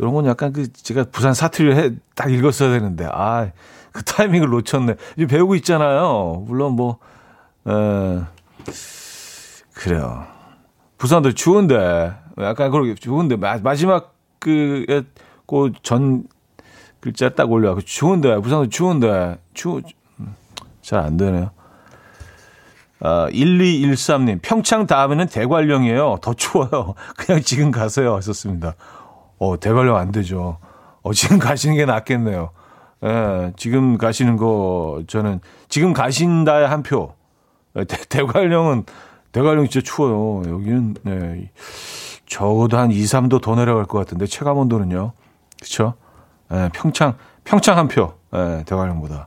요런 0.00 0.12
건 0.14 0.26
약간 0.26 0.52
그, 0.52 0.72
제가 0.72 1.04
부산 1.10 1.32
사투리를 1.32 1.76
해, 1.76 1.94
딱 2.14 2.30
읽었어야 2.32 2.70
되는데, 2.70 3.08
아, 3.10 3.50
그 3.92 4.02
타이밍을 4.02 4.48
놓쳤네. 4.48 4.96
이제 5.16 5.26
배우고 5.26 5.54
있잖아요. 5.56 6.44
물론 6.46 6.72
뭐, 6.72 6.98
에, 7.66 8.20
그래요. 9.72 10.33
부산도 11.04 11.32
추운데, 11.32 12.14
약간 12.40 12.70
그렇게 12.70 12.94
추운데, 12.94 13.36
마, 13.36 13.58
마지막 13.58 14.14
그, 14.38 15.04
그, 15.46 15.70
전 15.82 16.24
글자 16.98 17.28
딱 17.28 17.52
올려. 17.52 17.76
추운데, 17.84 18.34
부산도 18.40 18.70
추운데, 18.70 19.36
추, 19.52 19.82
음, 20.18 20.34
잘안 20.80 21.18
되네요. 21.18 21.50
어, 23.00 23.28
1213님, 23.30 24.38
평창 24.40 24.86
다음에는 24.86 25.26
대관령이에요. 25.26 26.20
더 26.22 26.32
추워요. 26.32 26.94
그냥 27.18 27.42
지금 27.42 27.70
가세요. 27.70 28.14
하셨습니다. 28.14 28.74
어, 29.38 29.60
대관령 29.60 29.96
안 29.96 30.10
되죠. 30.10 30.56
어, 31.02 31.12
지금 31.12 31.38
가시는 31.38 31.76
게 31.76 31.84
낫겠네요. 31.84 32.48
예, 33.04 33.52
지금 33.58 33.98
가시는 33.98 34.38
거, 34.38 35.02
저는, 35.06 35.40
지금 35.68 35.92
가신다에 35.92 36.64
한 36.64 36.82
표. 36.82 37.12
예, 37.76 37.84
대, 37.84 37.98
대관령은, 38.08 38.86
대관령 39.34 39.68
진짜 39.68 39.84
추워요. 39.84 40.48
여기는, 40.48 40.94
네, 41.02 41.50
적어도 42.24 42.78
한 42.78 42.92
2, 42.92 43.02
3도 43.02 43.42
더 43.42 43.56
내려갈 43.56 43.84
것 43.84 43.98
같은데, 43.98 44.26
체감 44.26 44.56
온도는요. 44.58 45.10
그쵸? 45.60 45.94
예, 46.52 46.70
평창, 46.72 47.16
평창 47.42 47.76
한 47.76 47.88
표. 47.88 48.14
예, 48.32 48.62
대관령보다. 48.64 49.26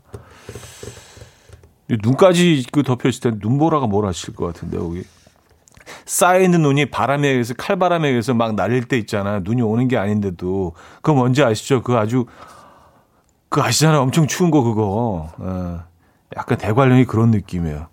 눈까지 1.90 2.66
그 2.72 2.84
덮여있을 2.84 3.20
때 3.20 3.38
눈보라가 3.42 3.88
뭘 3.88 4.06
하실 4.06 4.34
것 4.34 4.46
같은데, 4.46 4.78
여기. 4.78 5.04
쌓여있는 6.06 6.62
눈이 6.62 6.86
바람에 6.86 7.28
의해서, 7.28 7.54
칼바람에 7.56 8.08
의해서 8.08 8.34
막 8.34 8.56
날릴 8.56 8.86
때 8.86 8.98
있잖아. 8.98 9.40
눈이 9.40 9.62
오는 9.62 9.90
게 9.90 9.98
아닌데도. 9.98 10.72
그거 11.02 11.14
뭔지 11.16 11.44
아시죠? 11.44 11.84
그 11.84 11.98
아주, 11.98 12.28
그 13.50 13.62
아시잖아요. 13.62 14.00
엄청 14.00 14.26
추운 14.26 14.52
거, 14.52 14.64
그거. 14.64 15.34
어, 15.38 15.84
약간 16.38 16.58
대관령이 16.58 17.04
그런 17.04 17.32
느낌이에요. 17.32 17.88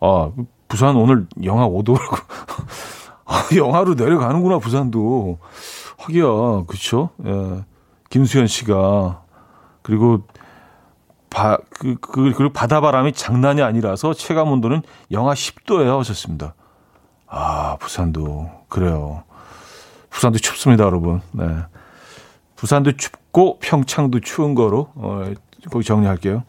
아, 0.00 0.30
부산 0.68 0.96
오늘 0.96 1.26
영하 1.44 1.68
5도라고. 1.68 2.18
아, 3.26 3.48
영하로 3.54 3.94
내려가는구나, 3.94 4.58
부산도. 4.58 5.38
하기야, 5.98 6.64
그쵸? 6.66 7.10
예. 7.24 7.64
김수현 8.08 8.46
씨가. 8.46 9.22
그리고 9.82 10.22
바, 11.28 11.58
그, 11.70 11.96
그, 12.00 12.32
그리고 12.32 12.52
바다바람이 12.52 13.12
장난이 13.12 13.62
아니라서 13.62 14.14
체감 14.14 14.50
온도는 14.50 14.82
영하 15.12 15.34
10도예요. 15.34 15.98
하셨습니다. 15.98 16.54
아, 17.26 17.76
부산도, 17.78 18.50
그래요. 18.68 19.22
부산도 20.08 20.38
춥습니다, 20.38 20.84
여러분. 20.84 21.20
네. 21.32 21.44
부산도 22.56 22.96
춥고 22.96 23.58
평창도 23.60 24.20
추운 24.20 24.54
거로, 24.54 24.88
어, 24.96 25.30
거기 25.70 25.84
정리할게요. 25.84 26.42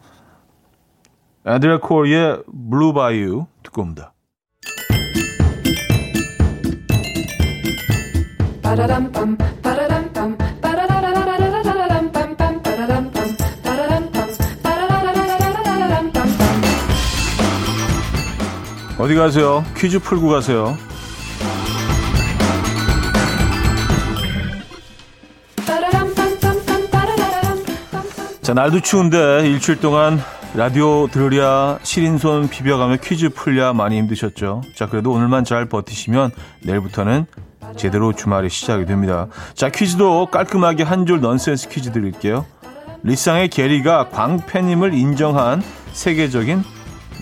애드리아 1.45 1.79
코어의 1.79 2.43
블루 2.69 2.93
바이유 2.93 3.47
듣고 3.63 3.81
옵니다. 3.81 4.13
어디 18.99 19.15
가세요? 19.15 19.65
퀴즈 19.75 19.97
풀고 19.97 20.27
가세요. 20.27 20.77
자, 28.43 28.53
날도 28.53 28.81
추운데 28.81 29.47
일주일 29.47 29.79
동안 29.79 30.19
라디오 30.53 31.07
들으랴 31.07 31.79
시린손 31.81 32.49
비벼가며 32.49 32.97
퀴즈 32.97 33.29
풀랴 33.29 33.73
많이 33.73 33.97
힘드셨죠? 33.97 34.61
자, 34.75 34.87
그래도 34.87 35.11
오늘만 35.11 35.45
잘 35.45 35.65
버티시면 35.65 36.31
내일부터는 36.65 37.25
제대로 37.77 38.11
주말이 38.11 38.49
시작이 38.49 38.85
됩니다. 38.85 39.27
자, 39.53 39.69
퀴즈도 39.69 40.25
깔끔하게 40.25 40.83
한 40.83 41.05
줄 41.05 41.21
넌센스 41.21 41.69
퀴즈 41.69 41.93
드릴게요. 41.93 42.45
리쌍의 43.03 43.47
게리가 43.47 44.09
광팬임을 44.09 44.93
인정한 44.93 45.63
세계적인 45.93 46.63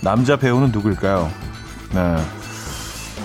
남자 0.02 0.36
배우는 0.36 0.72
누구일까요? 0.72 1.30
네. 1.94 2.16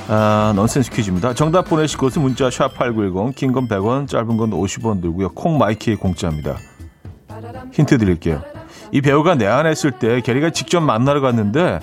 아, 0.08 0.54
넌센스 0.56 0.92
퀴즈입니다. 0.92 1.34
정답 1.34 1.64
보내실 1.66 1.98
곳은 1.98 2.22
문자 2.22 2.48
샵8910, 2.50 3.34
긴 3.36 3.52
건 3.54 3.68
100원, 3.68 4.08
짧은 4.08 4.38
건 4.38 4.52
50원 4.52 5.02
들고요. 5.02 5.30
콩 5.30 5.58
마이크는 5.58 5.98
공짜입니다. 5.98 6.58
힌트 7.74 7.98
드릴게요. 7.98 8.44
이 8.92 9.02
배우가 9.02 9.36
내한했을 9.36 9.92
때 9.92 10.22
게리가 10.22 10.52
직접 10.52 10.80
만나러 10.82 11.22
갔는데 11.22 11.80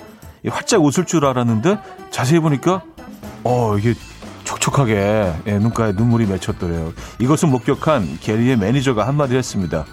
활짝 0.49 0.83
웃을 0.83 1.05
줄 1.05 1.25
알았는데 1.25 1.77
자세히 2.11 2.39
보니까 2.39 2.81
어 3.43 3.77
이게 3.77 3.93
촉촉하게 4.43 5.33
예, 5.47 5.57
눈가에 5.57 5.93
눈물이 5.93 6.25
맺혔더래요. 6.27 6.93
이것을 7.19 7.49
목격한 7.49 8.19
게리의 8.21 8.57
매니저가 8.57 9.07
한마디 9.07 9.35
했습니다. 9.35 9.85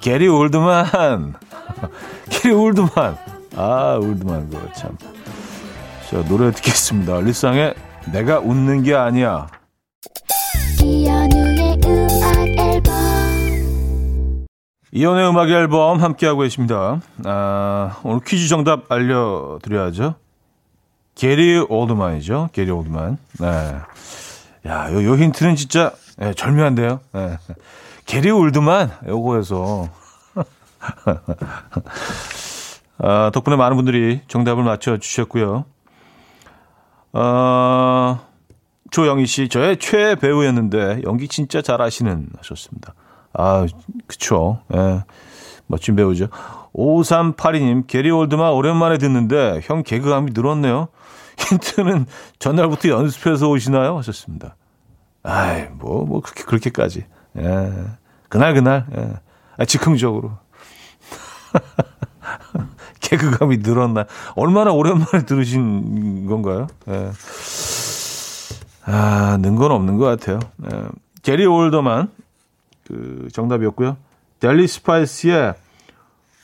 게리 0.00 0.28
올드만, 0.28 1.34
게리 2.30 2.52
올드만, 2.54 3.16
아 3.56 3.98
올드만 4.00 4.50
그거 4.50 4.72
참. 4.74 4.96
자 6.10 6.22
노래 6.28 6.50
듣겠습니다. 6.52 7.20
리쌍의 7.20 7.74
내가 8.12 8.38
웃는 8.40 8.82
게 8.82 8.94
아니야. 8.94 9.46
이연우의 14.96 15.28
음악 15.28 15.50
앨범 15.50 16.00
함께하고 16.00 16.42
계십니다. 16.42 17.00
아, 17.24 17.98
오늘 18.04 18.20
퀴즈 18.24 18.46
정답 18.46 18.92
알려드려야죠. 18.92 20.14
게리 21.16 21.58
올드만이죠. 21.68 22.50
게리 22.52 22.70
올드만. 22.70 23.18
네. 23.40 23.46
야, 24.66 24.92
요, 24.92 25.04
요 25.04 25.16
힌트는 25.16 25.56
진짜 25.56 25.92
네, 26.16 26.32
절묘한데요. 26.32 27.00
네. 27.10 27.38
게리 28.06 28.30
올드만 28.30 28.92
요거에서 29.08 29.88
아, 32.98 33.30
덕분에 33.34 33.56
많은 33.56 33.74
분들이 33.74 34.20
정답을 34.28 34.62
맞춰 34.62 34.96
주셨고요. 34.96 35.64
어, 37.14 38.20
조영희 38.92 39.26
씨, 39.26 39.48
저의 39.48 39.78
최애 39.78 40.14
배우였는데 40.14 41.02
연기 41.04 41.26
진짜 41.26 41.62
잘하시는 41.62 42.28
하셨습니다. 42.38 42.94
아, 43.34 43.66
그쵸. 44.06 44.60
예. 44.74 45.04
멋진 45.66 45.96
배우죠. 45.96 46.28
5382님, 46.74 47.86
게리 47.86 48.10
올드만 48.10 48.52
오랜만에 48.52 48.98
듣는데 48.98 49.60
형 49.64 49.82
개그감이 49.82 50.32
늘었네요. 50.34 50.88
힌트는 51.38 52.06
전날부터 52.38 52.88
연습해서 52.90 53.48
오시나요? 53.48 53.96
하셨습니다. 53.98 54.56
아이, 55.22 55.66
뭐, 55.72 56.04
뭐, 56.04 56.20
그렇게, 56.20 56.44
그렇게까지. 56.44 57.06
예. 57.38 57.72
그날, 58.28 58.54
그날, 58.54 58.86
예. 58.96 59.12
아, 59.56 59.64
즉흥적으로. 59.64 60.32
개그감이 63.00 63.58
늘었나. 63.58 64.06
얼마나 64.36 64.72
오랜만에 64.72 65.24
들으신 65.26 66.26
건가요? 66.26 66.66
예. 66.88 67.10
아, 68.86 69.38
는 69.40 69.56
건 69.56 69.72
없는 69.72 69.96
것 69.96 70.04
같아요. 70.04 70.38
예. 70.72 70.82
게리 71.22 71.46
올더만, 71.46 72.10
그, 72.86 73.28
정답이었고요. 73.32 73.96
델리 74.40 74.66
스파이스의 74.66 75.54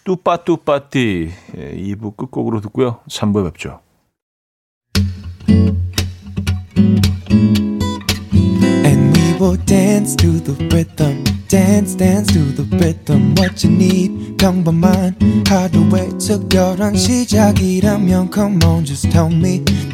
뚜빠뚜빠띠 0.05 1.31
예, 1.57 1.77
2부 1.77 2.17
끝곡으로 2.17 2.61
듣고요. 2.61 3.01
3부 3.09 3.45
뵙죠. 3.45 3.81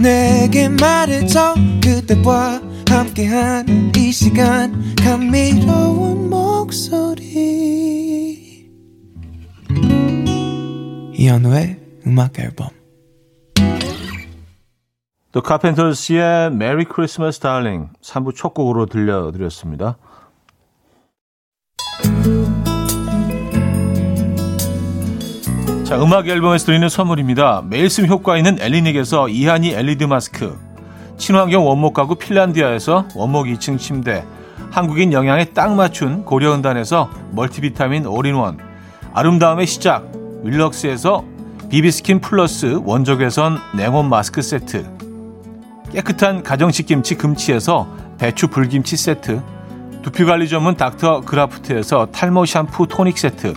내게 0.00 0.68
말해줘. 0.68 1.54
그대와 1.82 2.60
함께한 2.88 3.92
이 3.96 4.12
시간. 4.12 4.94
감미로운 4.96 6.30
목소리. 6.30 7.26
이현우의 11.14 11.80
음악 12.06 12.38
앨범. 12.38 12.68
또 15.32 15.42
카펜터스의 15.42 16.52
메리 16.52 16.84
크리스마스 16.84 17.40
달링 17.40 17.88
3부 18.02 18.34
첫 18.34 18.54
곡으로 18.54 18.86
들려드렸습니다. 18.86 19.98
자, 25.84 26.02
음악 26.02 26.26
앨범에서 26.26 26.66
드리는 26.66 26.88
선물입니다. 26.88 27.62
매일 27.68 27.88
쓰 27.90 28.04
효과 28.06 28.36
있는 28.36 28.58
엘리닉에서 28.60 29.28
이하니 29.28 29.72
LED 29.72 30.06
마스크, 30.06 30.58
친환경 31.16 31.66
원목 31.66 31.94
가구 31.94 32.14
핀란디아에서 32.14 33.08
원목 33.14 33.46
2층 33.46 33.78
침대, 33.78 34.24
한국인 34.70 35.12
영양에 35.12 35.46
딱 35.46 35.74
맞춘 35.74 36.24
고려은단에서 36.24 37.10
멀티비타민 37.32 38.06
올인원, 38.06 38.58
아름다움의 39.14 39.66
시작, 39.66 40.10
윌럭스에서 40.42 41.24
비비스킨 41.70 42.20
플러스 42.20 42.80
원적외선 42.84 43.58
냉온 43.76 44.08
마스크 44.08 44.42
세트, 44.42 44.86
깨끗한 45.92 46.42
가정식 46.42 46.86
김치 46.86 47.14
금치에서 47.14 47.88
배추 48.18 48.48
불김치 48.48 48.96
세트, 48.96 49.42
두피관리 50.02 50.48
전문 50.48 50.76
닥터 50.76 51.22
그라프트에서 51.22 52.06
탈모 52.12 52.44
샴푸 52.44 52.86
토닉 52.86 53.18
세트, 53.18 53.54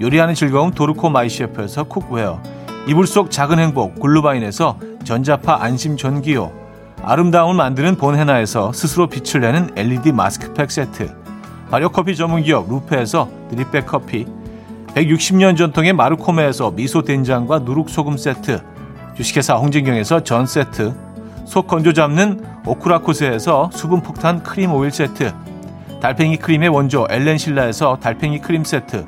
요리하는 0.00 0.34
즐거움 0.34 0.72
도르코 0.72 1.08
마이셰프에서 1.08 1.84
cookware, 1.84 2.42
이불 2.88 3.06
속 3.06 3.30
작은 3.30 3.58
행복 3.58 4.00
글루바인에서 4.00 4.78
전자파 5.04 5.62
안심 5.62 5.96
전기요, 5.96 6.65
아름다움을 7.08 7.54
만드는 7.54 7.94
본헤나에서 7.94 8.72
스스로 8.72 9.06
빛을 9.06 9.40
내는 9.40 9.70
LED 9.76 10.10
마스크팩 10.10 10.72
세트, 10.72 11.14
발효커피 11.70 12.16
전문기업 12.16 12.68
루페에서 12.68 13.28
드립백 13.48 13.86
커피, 13.86 14.26
160년 14.88 15.56
전통의 15.56 15.92
마르코메에서 15.92 16.72
미소 16.72 17.02
된장과 17.02 17.60
누룩소금 17.60 18.16
세트, 18.16 18.60
주식회사 19.16 19.54
홍진경에서 19.54 20.24
전 20.24 20.46
세트, 20.46 20.94
속 21.44 21.68
건조 21.68 21.92
잡는 21.92 22.44
오크라코스에서 22.66 23.70
수분 23.72 24.00
폭탄 24.02 24.42
크림 24.42 24.72
오일 24.72 24.90
세트, 24.90 25.32
달팽이 26.02 26.38
크림의 26.38 26.70
원조 26.70 27.06
엘렌실라에서 27.08 27.98
달팽이 28.00 28.40
크림 28.40 28.64
세트, 28.64 29.06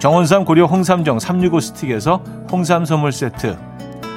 정원삼 0.00 0.44
고려 0.44 0.66
홍삼정 0.66 1.20
365 1.20 1.60
스틱에서 1.60 2.16
홍삼 2.50 2.84
선물 2.84 3.12
세트, 3.12 3.56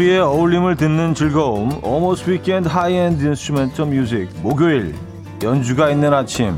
소리의 0.00 0.20
어울림을 0.20 0.76
듣는 0.76 1.14
즐거움 1.14 1.72
Almost 1.84 2.30
Weekend 2.30 2.70
High-End 2.70 3.22
Instrumental 3.22 3.86
Music. 3.86 4.40
목요일 4.40 4.94
연주가 5.42 5.90
있는 5.90 6.14
아침. 6.14 6.56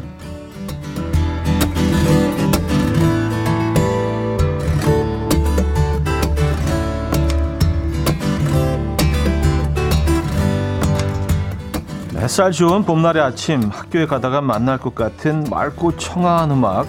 햇살 12.15 12.53
좋은 12.53 12.85
봄날의 12.85 13.21
아침. 13.21 13.63
학교에 13.73 14.07
가다가 14.07 14.41
만날 14.41 14.79
것 14.79 14.95
같은 14.95 15.43
맑고 15.51 15.97
청아한 15.97 16.53
음악. 16.53 16.87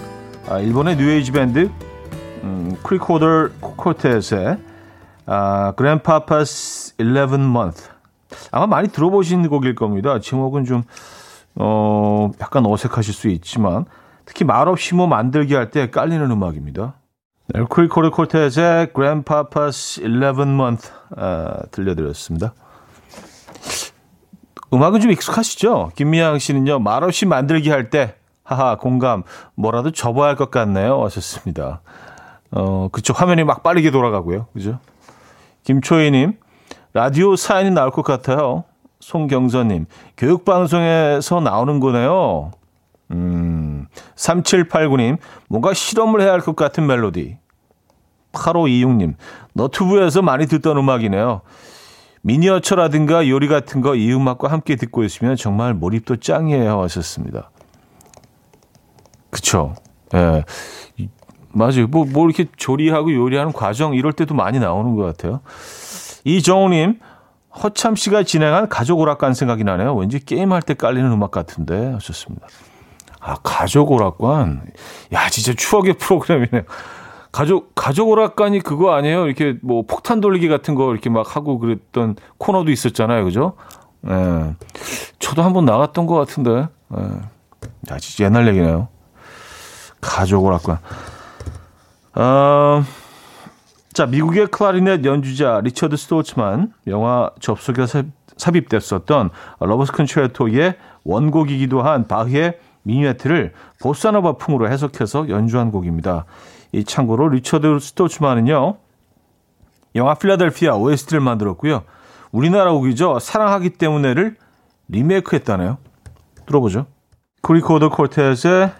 아, 0.48 0.60
일본의 0.60 0.98
뉴에이지 0.98 1.32
밴드 1.32 1.68
음, 2.44 2.76
크리코더 2.84 3.48
코코텟의 3.60 4.73
아, 5.26 5.72
Grandpapa's 5.76 6.94
11 6.98 7.40
Month 7.40 7.88
아마 8.50 8.66
많이 8.66 8.88
들어보신 8.88 9.48
곡일 9.48 9.74
겁니다. 9.74 10.18
제목은 10.20 10.64
좀 10.64 10.82
어, 11.56 12.30
약간 12.40 12.66
어색하실 12.66 13.14
수 13.14 13.28
있지만 13.28 13.84
특히 14.26 14.44
말없이 14.44 14.94
뭐 14.94 15.06
만들기 15.06 15.54
할 15.54 15.70
때 15.70 15.90
깔리는 15.90 16.30
음악입니다. 16.30 16.94
네, 17.48 17.62
크리코더 17.68 18.10
코코텟의 18.10 18.92
Grandpapa's 18.94 20.00
11 20.02 20.48
Month 20.48 20.90
아, 21.16 21.58
들려드렸습니다. 21.70 22.54
음악은 24.72 25.00
좀 25.00 25.10
익숙하시죠? 25.12 25.92
김미양 25.94 26.38
씨는요, 26.38 26.80
말없이 26.80 27.26
만들기 27.26 27.70
할 27.70 27.90
때, 27.90 28.16
하하, 28.42 28.76
공감, 28.76 29.22
뭐라도 29.54 29.92
접어야 29.92 30.30
할 30.30 30.36
것 30.36 30.50
같네요. 30.50 31.04
하셨습니다. 31.04 31.80
어, 32.50 32.88
그쵸. 32.90 33.12
화면이 33.12 33.44
막 33.44 33.62
빠르게 33.62 33.90
돌아가고요. 33.92 34.46
그죠? 34.52 34.80
김초희님, 35.64 36.38
라디오 36.92 37.36
사연이 37.36 37.70
나올 37.70 37.90
것 37.90 38.02
같아요. 38.02 38.64
송경선님, 39.00 39.86
교육방송에서 40.16 41.40
나오는 41.40 41.80
거네요. 41.80 42.52
음, 43.10 43.86
3789님, 44.16 45.18
뭔가 45.48 45.74
실험을 45.74 46.20
해야 46.22 46.32
할 46.32 46.40
것 46.40 46.56
같은 46.56 46.86
멜로디. 46.86 47.36
8526님, 48.32 49.14
너튜브에서 49.52 50.22
많이 50.22 50.46
듣던 50.46 50.76
음악이네요. 50.78 51.42
미니어처라든가 52.22 53.28
요리 53.28 53.48
같은 53.48 53.80
거 53.82 53.94
이 53.94 54.12
음악과 54.12 54.50
함께 54.50 54.76
듣고 54.76 55.04
있으면 55.04 55.36
정말 55.36 55.74
몰입도 55.74 56.16
짱이에요 56.16 56.82
하셨습니다. 56.82 57.50
그쵸. 59.30 59.74
예. 60.14 60.44
맞아요. 61.54 61.86
뭐, 61.88 62.04
뭐 62.04 62.26
이렇게 62.26 62.46
조리하고 62.56 63.14
요리하는 63.14 63.52
과정 63.52 63.94
이럴 63.94 64.12
때도 64.12 64.34
많이 64.34 64.58
나오는 64.58 64.94
것 64.94 65.04
같아요. 65.04 65.40
이정우님, 66.24 66.98
허참 67.62 67.94
씨가 67.96 68.24
진행한 68.24 68.68
가족 68.68 68.98
오락관 69.00 69.34
생각이 69.34 69.64
나네요. 69.64 69.94
왠지 69.94 70.18
게임할 70.18 70.62
때 70.62 70.74
깔리는 70.74 71.10
음악 71.10 71.30
같은데 71.30 71.92
하셨습니다. 71.92 72.46
아, 73.20 73.36
가족 73.42 73.92
오락관. 73.92 74.62
야, 75.12 75.28
진짜 75.30 75.54
추억의 75.56 75.94
프로그램이네요. 75.94 76.62
가족 77.32 77.74
가족 77.74 78.10
오락관이 78.10 78.60
그거 78.60 78.94
아니에요? 78.94 79.26
이렇게 79.26 79.56
뭐 79.62 79.82
폭탄 79.86 80.20
돌리기 80.20 80.48
같은 80.48 80.74
거 80.74 80.92
이렇게 80.92 81.10
막 81.10 81.34
하고 81.34 81.58
그랬던 81.58 82.16
코너도 82.38 82.70
있었잖아요, 82.70 83.24
그죠? 83.24 83.54
예. 84.06 84.54
저도 85.18 85.42
한번 85.42 85.64
나갔던 85.64 86.06
것 86.06 86.14
같은데. 86.14 86.68
예. 86.96 87.02
야, 87.90 87.98
진짜 87.98 88.24
옛날 88.24 88.46
얘기네요. 88.48 88.88
가족 90.00 90.44
오락관. 90.44 90.78
어, 92.16 92.84
자, 93.92 94.06
미국의 94.06 94.48
클라리넷 94.48 95.04
연주자 95.04 95.60
리처드 95.60 95.96
스토츠만 95.96 96.72
영화 96.86 97.30
접속에 97.40 97.86
삽입됐었던 98.36 99.30
Lover's 99.60 99.92
Concerto의 99.92 100.76
원곡이기도 101.04 101.82
한 101.82 102.06
바흐의 102.06 102.58
미뉴에트를 102.82 103.52
보사노바 103.80 104.34
풍으로 104.34 104.70
해석해서 104.70 105.28
연주한 105.28 105.70
곡입니다. 105.70 106.24
이 106.72 106.84
참고로 106.84 107.28
리처드 107.28 107.78
스토츠만은요. 107.80 108.76
영화 109.96 110.14
필라델피아 110.14 110.74
OST를 110.76 111.20
만들었고요. 111.20 111.82
우리나라 112.32 112.72
곡이죠. 112.72 113.20
사랑하기 113.20 113.70
때문에를 113.70 114.36
리메이크했다네요. 114.88 115.78
들어보죠. 116.46 116.86
쿠리코더 117.42 117.90
콰르텟의 117.90 118.72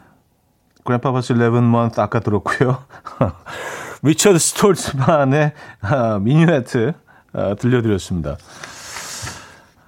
Grandpapa's 0.84 1.34
11 1.34 1.58
month 1.58 2.00
아까 2.00 2.20
들었고요. 2.20 2.78
리처드 4.02 4.38
스토츠만의 4.38 5.52
아, 5.80 6.18
미뉴에트 6.20 6.92
아, 7.32 7.54
들려드렸습니다. 7.54 8.36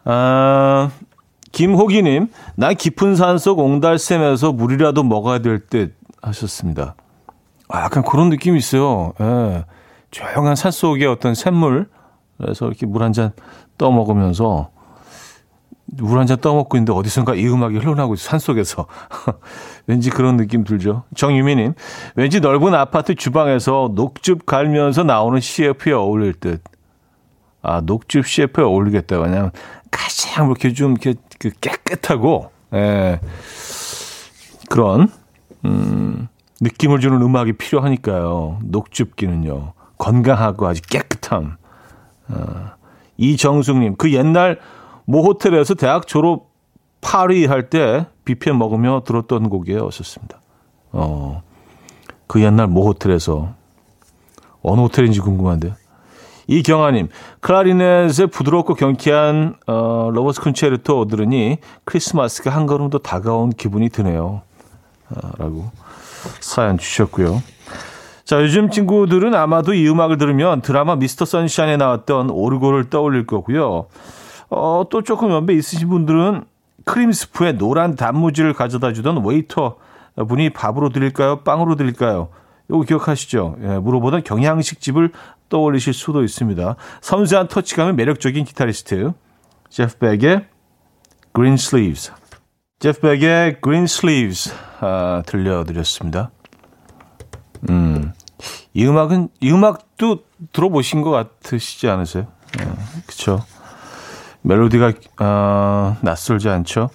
아, 0.04 0.90
김호기님, 1.52 2.28
난 2.56 2.74
깊은 2.74 3.16
산속 3.16 3.58
옹달샘에서 3.58 4.52
물이라도 4.52 5.02
먹어야 5.02 5.38
될 5.40 5.66
듯 5.66 5.94
하셨습니다. 6.22 6.94
아, 7.68 7.82
약간 7.82 8.02
그런 8.02 8.28
느낌이 8.30 8.58
있어요. 8.58 9.12
예. 9.20 9.64
조용한 10.10 10.56
산 10.56 10.70
속의 10.70 11.06
어떤 11.06 11.34
샘물, 11.34 11.88
그래서 12.38 12.66
이렇게 12.66 12.86
물 12.86 13.02
한 13.02 13.12
잔 13.12 13.32
떠먹으면서, 13.78 14.70
물 15.86 16.18
한 16.18 16.26
잔 16.26 16.38
떠먹고 16.38 16.76
있는데 16.76 16.92
어디선가 16.92 17.34
이 17.36 17.46
음악이 17.46 17.78
흘러나오고 17.78 18.14
있어, 18.14 18.30
산 18.30 18.38
속에서. 18.38 18.86
왠지 19.86 20.10
그런 20.10 20.36
느낌 20.36 20.64
들죠. 20.64 21.04
정유미님, 21.14 21.74
왠지 22.16 22.40
넓은 22.40 22.74
아파트 22.74 23.14
주방에서 23.14 23.92
녹즙 23.94 24.46
갈면서 24.46 25.04
나오는 25.04 25.38
CF에 25.40 25.92
어울릴 25.92 26.34
듯. 26.34 26.62
아, 27.62 27.80
녹즙 27.84 28.26
CF에 28.26 28.62
어울리겠다. 28.64 29.18
왜냐면 29.18 29.52
가장 29.90 30.46
이렇게 30.46 30.72
좀 30.72 30.92
이렇게 30.92 31.14
그 31.38 31.50
깨끗하고, 31.60 32.50
예. 32.74 33.20
그런, 34.68 35.08
음, 35.64 36.28
느낌을 36.60 37.00
주는 37.00 37.20
음악이 37.22 37.54
필요하니까요. 37.54 38.58
녹즙기는요. 38.64 39.72
건강하고 39.98 40.66
아주 40.66 40.82
깨끗함. 40.82 41.56
어, 42.28 42.70
이정숙님, 43.18 43.96
그 43.96 44.12
옛날 44.12 44.58
모 45.06 45.22
호텔에서 45.22 45.74
대학 45.74 46.06
졸업 46.06 46.50
파티 47.00 47.46
할 47.46 47.70
때 47.70 48.06
뷔페 48.24 48.52
먹으며 48.52 49.02
들었던 49.06 49.48
곡이에요. 49.48 49.86
하셨습니다. 49.86 50.40
어, 50.92 51.42
그 52.26 52.42
옛날 52.42 52.66
모 52.66 52.86
호텔에서 52.86 53.54
어느 54.62 54.80
호텔인지 54.80 55.20
궁금한데요. 55.20 55.74
이경아님, 56.48 57.08
클라리넷의 57.40 58.28
부드럽고 58.28 58.74
경쾌한 58.74 59.56
어, 59.66 60.10
Lover's 60.12 60.40
Concerto 60.42 61.06
들으니 61.06 61.58
크리스마스가 61.84 62.50
한 62.50 62.66
걸음 62.66 62.90
더 62.90 62.98
다가온 62.98 63.50
기분이 63.50 63.88
드네요. 63.88 64.42
어, 65.10 65.30
라고 65.38 65.70
사연 66.40 66.78
주셨고요. 66.78 67.42
자, 68.24 68.42
요즘 68.42 68.70
친구들은 68.70 69.34
아마도 69.34 69.72
이 69.74 69.88
음악을 69.88 70.18
들으면 70.18 70.60
드라마 70.62 70.96
미스터 70.96 71.24
선샤인에 71.24 71.76
나왔던 71.76 72.30
오르골을 72.30 72.90
떠올릴 72.90 73.26
거고요. 73.26 73.86
어, 74.48 74.84
또 74.90 75.02
조금 75.02 75.30
연배 75.30 75.54
있으신 75.54 75.88
분들은 75.88 76.44
크림 76.84 77.12
스프에 77.12 77.52
노란 77.52 77.96
단무지를 77.96 78.52
가져다 78.52 78.92
주던 78.92 79.24
웨이터 79.24 79.76
분이 80.28 80.50
밥으로 80.50 80.90
드릴까요? 80.90 81.40
빵으로 81.40 81.76
드릴까요? 81.76 82.28
이거 82.68 82.82
기억하시죠? 82.82 83.56
예, 83.62 83.78
물어보던 83.78 84.24
경양식 84.24 84.80
집을 84.80 85.12
떠올리실 85.48 85.92
수도 85.92 86.24
있습니다. 86.24 86.76
섬세한 87.00 87.48
터치감의 87.48 87.94
매력적인 87.94 88.44
기타리스트 88.44 89.12
제프 89.70 89.98
백의 89.98 90.46
Green 91.34 91.54
Sleeves. 91.54 92.12
제프 92.78 93.00
백의 93.00 93.60
Green 93.62 93.84
Sleeves 93.84 94.52
아, 94.80 95.22
들려드렸습니다. 95.26 96.30
음, 97.68 98.12
이 98.74 98.86
음악은 98.86 99.28
이 99.40 99.50
음악도 99.50 100.24
들어보신 100.52 101.02
것 101.02 101.10
같으시지 101.10 101.88
않으세요? 101.88 102.26
네, 102.58 102.64
그렇죠. 103.06 103.44
멜로디가 104.46 104.92
어, 105.20 105.96
낯설지 106.02 106.48
않죠. 106.48 106.88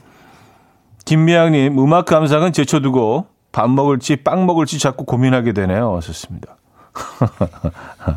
김미양님 1.03 1.77
음악 1.79 2.05
감상은 2.05 2.53
제쳐두고 2.53 3.27
밥 3.51 3.69
먹을지 3.69 4.17
빵 4.17 4.45
먹을지 4.45 4.79
자꾸 4.79 5.03
고민하게 5.03 5.51
되네요. 5.51 5.95
하셨습니다. 5.97 6.55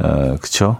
어, 0.00 0.36
그렇죠. 0.36 0.78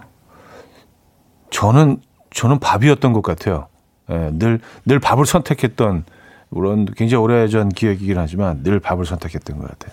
저는 1.49 2.01
저는 2.33 2.59
밥이었던 2.59 3.11
것 3.11 3.21
같아요. 3.21 3.67
예, 4.09 4.29
늘, 4.31 4.61
늘 4.85 4.99
밥을 4.99 5.25
선택했던, 5.25 6.05
물론 6.49 6.85
굉장히 6.95 7.21
오래전 7.21 7.67
기억이긴 7.67 8.17
하지만 8.17 8.63
늘 8.63 8.79
밥을 8.79 9.05
선택했던 9.05 9.59
것 9.59 9.67
같아요. 9.67 9.91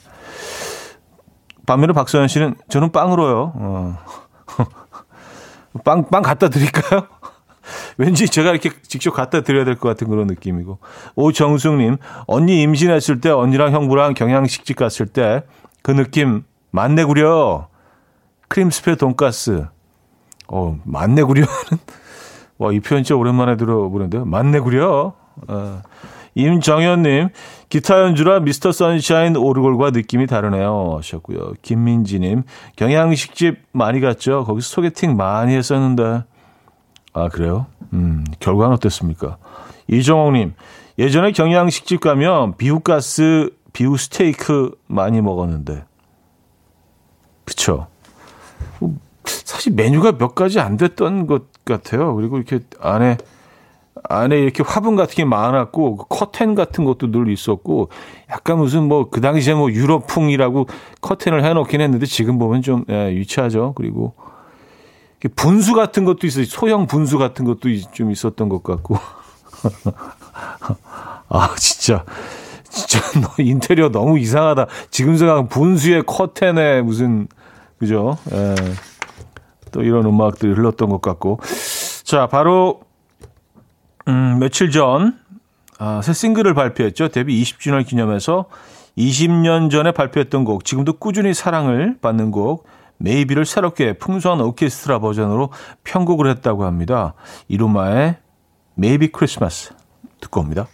반면에 1.66 1.92
박서연 1.92 2.29
씨는 2.29 2.55
저는 2.68 2.92
빵으로요. 2.92 3.53
어. 3.57 3.99
빵, 5.85 6.09
빵 6.09 6.23
갖다 6.23 6.49
드릴까요? 6.49 7.09
왠지 7.98 8.26
제가 8.28 8.50
이렇게 8.50 8.70
직접 8.82 9.11
갖다 9.11 9.42
드려야 9.42 9.64
될 9.64 9.74
것 9.76 9.88
같은 9.88 10.08
그런 10.08 10.26
느낌이고. 10.28 10.78
오정숙님, 11.16 11.96
언니 12.26 12.62
임신했을 12.62 13.20
때 13.20 13.28
언니랑 13.30 13.72
형부랑 13.72 14.14
경양식집 14.14 14.76
갔을 14.76 15.06
때 15.06 15.42
그 15.82 15.92
느낌 15.92 16.44
맞네 16.70 17.04
구려. 17.04 17.68
크림스페 18.48 18.96
돈가스. 18.96 19.66
어, 20.48 20.78
만내구려는 20.84 21.48
와, 22.58 22.72
이 22.72 22.80
표현 22.80 23.04
진짜 23.04 23.16
오랜만에 23.16 23.56
들어보는데요. 23.56 24.24
만내구려. 24.24 25.12
어. 25.48 25.82
임정현님, 26.34 27.28
기타 27.68 28.00
연주라 28.02 28.40
미스터 28.40 28.70
선샤인 28.72 29.37
오르골과 29.37 29.90
느낌이 29.90 30.26
다르네요. 30.26 30.94
하셨고요. 30.98 31.54
김민지님, 31.62 32.44
경양식집 32.76 33.58
많이 33.72 34.00
갔죠? 34.00 34.44
거기서 34.44 34.68
소개팅 34.68 35.16
많이 35.16 35.54
했었는데. 35.54 36.24
아, 37.12 37.29
그래요? 37.29 37.66
음, 37.92 38.25
결과는 38.40 38.75
어땠습니까? 38.75 39.38
이정옥님, 39.88 40.55
예전에 40.99 41.33
경양식집 41.33 42.01
가면 42.01 42.57
비우가스, 42.57 43.51
비우 43.73 43.97
스테이크 43.97 44.77
많이 44.87 45.21
먹었는데. 45.21 45.85
그쵸. 47.44 47.87
사실 49.25 49.75
메뉴가 49.75 50.18
몇 50.18 50.35
가지 50.35 50.61
안 50.61 50.77
됐던 50.77 51.27
것 51.27 51.44
같아요. 51.64 52.14
그리고 52.14 52.37
이렇게 52.37 52.61
안에, 52.81 53.16
안에 54.05 54.38
이렇게 54.38 54.62
화분 54.62 54.97
같은 54.97 55.14
게 55.14 55.25
많았고, 55.25 55.97
그 55.97 56.05
커튼 56.09 56.55
같은 56.55 56.85
것도 56.85 57.11
늘 57.11 57.31
있었고, 57.31 57.88
약간 58.31 58.59
무슨 58.59 58.88
뭐, 58.88 59.09
그 59.11 59.21
당시에 59.21 59.55
뭐 59.55 59.71
유럽풍이라고 59.71 60.66
커튼을 61.01 61.44
해놓긴 61.44 61.81
했는데, 61.81 62.07
지금 62.07 62.38
보면 62.38 62.62
좀, 62.62 62.85
예, 62.88 63.12
유치하죠. 63.12 63.73
그리고, 63.77 64.14
분수 65.35 65.74
같은 65.74 66.04
것도 66.04 66.26
있어요. 66.26 66.44
소형 66.44 66.87
분수 66.87 67.18
같은 67.18 67.44
것도 67.44 67.68
좀 67.92 68.12
있었던 68.12 68.48
것 68.48 68.62
같고. 68.62 68.98
아, 71.28 71.54
진짜. 71.57 72.04
진짜 72.68 73.00
너 73.20 73.42
인테리어 73.42 73.90
너무 73.90 74.18
이상하다. 74.18 74.66
지금 74.90 75.16
생각하면 75.16 75.48
분수에 75.48 76.02
커튼에 76.02 76.83
무슨, 76.83 77.28
그죠? 77.78 78.18
예. 78.33 78.54
또 79.72 79.83
이런 79.83 80.07
음악들이 80.07 80.52
흘렀던 80.52 80.88
것 80.88 81.02
같고. 81.02 81.40
자, 82.04 82.26
바로, 82.26 82.81
음, 84.07 84.38
며칠 84.38 84.70
전, 84.70 85.18
아, 85.78 86.00
새 86.02 86.12
싱글을 86.12 86.54
발표했죠. 86.54 87.09
데뷔 87.09 87.42
20주년 87.42 87.87
기념해서 87.87 88.46
20년 88.96 89.70
전에 89.70 89.92
발표했던 89.92 90.44
곡, 90.44 90.64
지금도 90.64 90.94
꾸준히 90.94 91.35
사랑을 91.35 91.98
받는 92.00 92.31
곡, 92.31 92.66
메이비를 92.98 93.44
새롭게 93.44 93.94
풍성한 93.94 94.40
오케스트라 94.40 94.98
버전으로 94.98 95.50
편곡을 95.84 96.28
했다고 96.30 96.64
합니다. 96.64 97.14
이루마의 97.48 98.16
Maybe 98.74 99.09
Christmas 99.12 99.72
듣고 100.20 100.40
옵니다. 100.40 100.66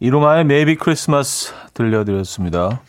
이루마의 0.00 0.44
Maybe 0.44 0.76
Christmas 0.76 1.52
들려드렸습니다. 1.74 2.80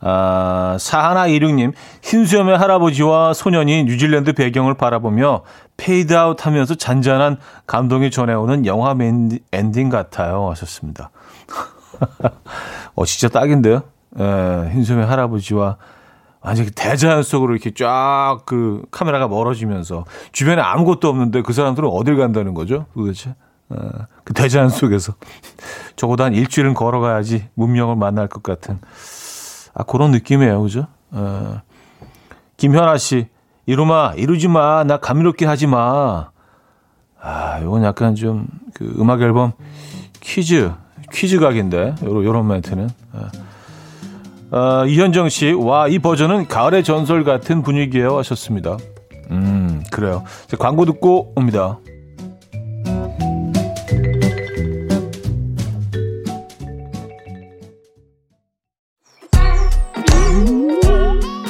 아, 0.00 0.76
사하나 0.78 1.26
이륙님, 1.26 1.72
흰수염의 2.02 2.56
할아버지와 2.56 3.34
소년이 3.34 3.84
뉴질랜드 3.84 4.32
배경을 4.32 4.74
바라보며 4.74 5.42
페이드아웃 5.76 6.46
하면서 6.46 6.76
잔잔한 6.76 7.38
감동이 7.66 8.12
전해오는 8.12 8.66
영화 8.66 8.96
엔딩 9.52 9.88
같아요. 9.88 10.48
하셨습니다. 10.50 11.10
어, 12.94 13.04
진짜 13.04 13.28
딱인데요? 13.28 13.82
예, 14.20 14.70
흰수염의 14.72 15.06
할아버지와 15.06 15.78
완전히 16.40 16.70
대자연 16.70 17.22
속으로 17.22 17.52
이렇게 17.52 17.72
쫙 17.72 18.38
그 18.46 18.82
카메라가 18.90 19.28
멀어지면서 19.28 20.04
주변에 20.32 20.62
아무것도 20.62 21.08
없는데 21.08 21.42
그 21.42 21.52
사람들은 21.52 21.88
어딜 21.88 22.16
간다는 22.16 22.54
거죠? 22.54 22.86
도대체? 22.94 23.34
어, 23.70 23.76
그 24.24 24.32
대자연 24.32 24.68
속에서 24.70 25.14
적어도 25.96 26.24
한 26.24 26.34
일주일은 26.34 26.74
걸어가야지 26.74 27.48
문명을 27.54 27.96
만날 27.96 28.28
것 28.28 28.42
같은 28.42 28.78
아 29.74 29.82
그런 29.82 30.10
느낌이에요, 30.12 30.62
그죠? 30.62 30.86
어. 31.10 31.60
김현아 32.56 32.96
씨, 32.98 33.28
이루마 33.66 34.14
이루지 34.16 34.48
마, 34.48 34.84
나 34.84 34.96
감미롭게 34.96 35.46
하지 35.46 35.66
마. 35.66 36.30
아, 37.20 37.58
이건 37.60 37.84
약간 37.84 38.14
좀 38.14 38.46
그 38.78 38.94
음악 38.98 39.20
앨범 39.22 39.52
퀴즈 40.20 40.70
퀴즈 41.12 41.40
각인데 41.40 41.96
요런 42.04 42.24
요런 42.24 42.46
멘트는. 42.46 42.88
어. 43.12 43.26
어, 44.50 44.86
이현정 44.86 45.28
씨, 45.28 45.52
와, 45.52 45.88
이 45.88 45.98
버전은 45.98 46.48
가을의 46.48 46.82
전설 46.82 47.22
같은 47.24 47.62
분위기예요 47.62 48.16
하셨습니다. 48.18 48.78
음, 49.30 49.82
그래요. 49.92 50.24
자, 50.46 50.56
광고 50.56 50.84
듣고 50.86 51.32
옵니다. 51.36 51.78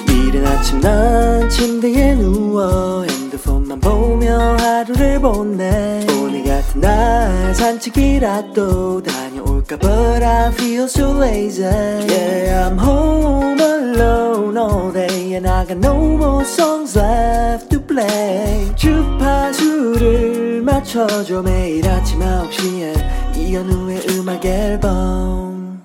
이른 0.08 0.46
아침 0.46 0.80
난 0.80 1.48
침대에 1.48 2.14
누워 2.16 3.04
핸드폰만 3.04 3.78
보며 3.80 4.56
하루를 4.56 5.20
보내 5.20 6.04
오늘 6.20 6.44
같은 6.44 6.80
날 6.80 7.54
산책이라도 7.54 9.02
다 9.04 9.27
녀올까 9.68 9.76
But 9.76 10.22
I 10.24 10.50
feel 10.52 10.84
so 10.84 11.12
lazy 11.12 11.62
Yeah 11.62 12.68
I'm 12.68 12.78
home 12.78 13.60
alone 13.60 14.56
all 14.56 14.92
day 14.92 15.34
And 15.34 15.46
I 15.46 15.66
got 15.66 15.78
no 15.78 16.16
more 16.16 16.44
songs 16.44 16.98
left 16.98 17.68
to 17.70 17.80
play 17.80 18.74
주파수를 18.76 20.62
맞춰줘 20.62 21.42
매일 21.42 21.86
아침 21.86 22.20
9시에 22.20 23.36
이현우의 23.36 24.06
음악 24.10 24.44
앨범 24.44 25.82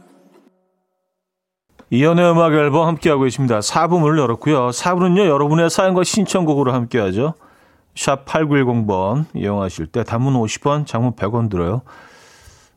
이연의 1.89 2.31
음악 2.31 2.53
앨범 2.53 2.87
함께하고 2.87 3.21
계십니다. 3.21 3.59
4부 3.59 3.99
문을 3.99 4.17
열었고요. 4.17 4.69
4부는요, 4.69 5.27
여러분의 5.27 5.69
사연과 5.69 6.03
신청곡으로 6.03 6.73
함께하죠. 6.73 7.35
샵 7.95 8.25
8910번 8.25 9.25
이용하실 9.35 9.85
때 9.87 10.03
단문 10.03 10.33
50원, 10.33 10.87
장문 10.87 11.13
100원 11.13 11.51
들어요. 11.51 11.83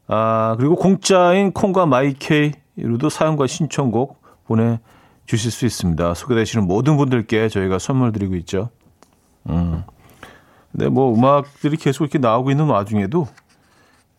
아, 0.08 0.54
그리고 0.58 0.76
공짜인 0.76 1.52
콩과 1.52 1.86
마이케이로도 1.86 3.08
사연과 3.10 3.46
신청곡 3.46 4.22
보내주실 4.46 5.50
수 5.50 5.66
있습니다. 5.66 6.14
소개되시는 6.14 6.66
모든 6.66 6.96
분들께 6.96 7.48
저희가 7.48 7.78
선물 7.78 8.12
드리고 8.12 8.36
있죠. 8.36 8.70
음. 9.48 9.82
근데 10.72 10.88
뭐 10.88 11.14
음악들이 11.14 11.76
계속 11.76 12.04
이렇게 12.04 12.18
나오고 12.18 12.50
있는 12.50 12.66
와중에도 12.66 13.26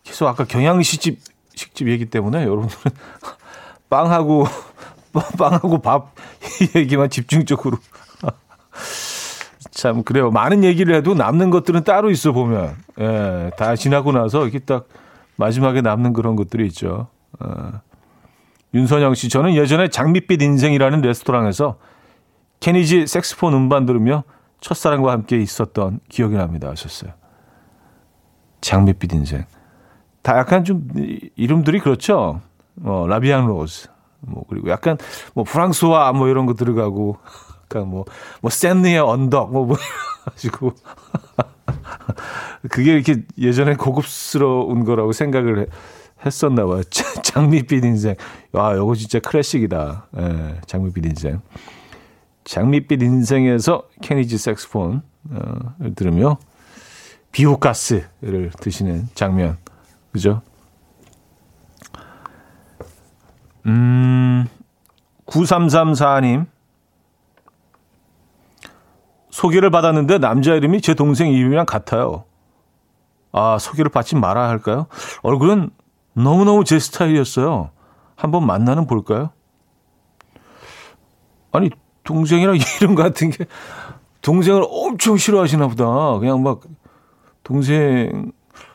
계속 0.02 0.26
아까 0.26 0.44
경양식집 0.44 1.20
식집 1.54 1.88
얘기 1.88 2.06
때문에 2.06 2.42
여러분들은 2.42 2.96
빵하고 3.88 4.46
빵하고 5.38 5.78
밥 5.80 6.12
얘기만 6.76 7.10
집중적으로 7.10 7.78
참 9.70 10.02
그래요. 10.02 10.30
많은 10.30 10.64
얘기를 10.64 10.94
해도 10.94 11.14
남는 11.14 11.50
것들은 11.50 11.84
따로 11.84 12.10
있어 12.10 12.32
보면 12.32 12.76
예, 12.98 13.50
다 13.56 13.76
지나고 13.76 14.10
나서 14.12 14.42
이렇게 14.42 14.58
딱 14.58 14.88
마지막에 15.38 15.80
남는 15.80 16.12
그런 16.12 16.36
것들이 16.36 16.66
있죠. 16.66 17.08
어. 17.40 17.80
윤선영 18.74 19.14
씨, 19.14 19.28
저는 19.30 19.54
예전에 19.54 19.88
장밋빛 19.88 20.42
인생이라는 20.42 21.00
레스토랑에서 21.00 21.78
케니지 22.60 23.06
색스폰 23.06 23.54
음반 23.54 23.86
들으며 23.86 24.24
첫사랑과 24.60 25.12
함께 25.12 25.38
있었던 25.38 26.00
기억이 26.08 26.34
납니다. 26.34 26.68
하셨어요. 26.68 27.12
장밋빛 28.60 29.12
인생. 29.14 29.44
다 30.22 30.36
약간 30.36 30.64
좀 30.64 30.88
이름들이 31.36 31.78
그렇죠. 31.78 32.40
어, 32.82 33.06
La 33.08 33.19
Vie 33.19 33.35
en 33.35 33.46
rose. 33.46 33.88
뭐 34.20 34.44
그리고 34.48 34.68
약간 34.68 34.98
뭐 35.34 35.44
프랑스와 35.44 36.12
뭐 36.12 36.26
이런 36.26 36.46
거 36.46 36.54
들어가고 36.54 37.18
약간 37.68 37.88
뭐뭐 37.88 38.50
샌리의 38.50 38.98
언덕 38.98 39.52
뭐 39.52 39.66
뭐 39.66 39.76
가지고 40.28 40.72
그게 42.70 42.92
이렇게 42.92 43.22
예전에 43.38 43.74
고급스러운 43.74 44.84
거라고 44.84 45.12
생각을 45.12 45.60
해, 45.60 45.66
했었나 46.24 46.66
봐요. 46.66 46.82
장밋빛 47.22 47.84
인생. 47.84 48.16
와, 48.52 48.74
요거 48.74 48.94
진짜 48.96 49.20
클래식이다. 49.20 50.08
예, 50.18 50.60
장밋빛 50.66 51.06
인생. 51.06 51.40
장밋빛 52.44 53.02
인생에서 53.02 53.88
케니지 54.02 54.38
색소폰을 54.38 55.00
들으며 55.94 56.38
비오가스를 57.32 58.50
드시는 58.58 59.08
장면. 59.14 59.58
그죠? 60.12 60.42
음, 63.66 64.46
9334님. 65.26 66.46
소개를 69.38 69.70
받았는데 69.70 70.18
남자 70.18 70.52
이름이 70.54 70.80
제 70.80 70.94
동생 70.94 71.30
이름이랑 71.30 71.64
같아요. 71.64 72.24
아, 73.30 73.56
소개를 73.60 73.88
받지 73.88 74.16
말아야 74.16 74.48
할까요? 74.48 74.86
얼굴은 75.22 75.70
너무너무 76.14 76.64
제 76.64 76.80
스타일이었어요. 76.80 77.70
한번 78.16 78.44
만나는 78.46 78.88
볼까요? 78.88 79.30
아니, 81.52 81.70
동생이랑 82.02 82.56
이름 82.80 82.96
같은 82.96 83.30
게, 83.30 83.46
동생을 84.22 84.64
엄청 84.68 85.16
싫어하시나 85.16 85.68
보다. 85.68 86.18
그냥 86.18 86.42
막, 86.42 86.62
동생, 87.44 88.32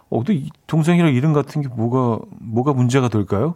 어, 0.09 0.23
또 0.23 0.33
동생이랑 0.67 1.13
이름 1.13 1.33
같은 1.33 1.61
게 1.61 1.67
뭐가, 1.67 2.23
뭐가 2.39 2.71
문제가 2.71 3.09
될까요? 3.09 3.55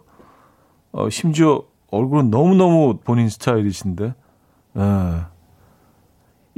어, 0.92 1.08
심지어 1.08 1.62
얼굴은 1.90 2.28
너무너무 2.28 2.98
본인 3.02 3.30
스타일이신데, 3.30 4.12
예. 4.76 5.37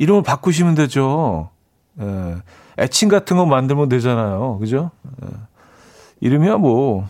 이름을 0.00 0.22
바꾸시면 0.22 0.74
되죠. 0.76 1.50
예. 2.00 2.36
애칭 2.78 3.10
같은 3.10 3.36
거 3.36 3.44
만들면 3.44 3.90
되잖아요. 3.90 4.58
그죠? 4.58 4.90
예. 5.22 5.28
이름이야 6.20 6.56
뭐 6.56 7.06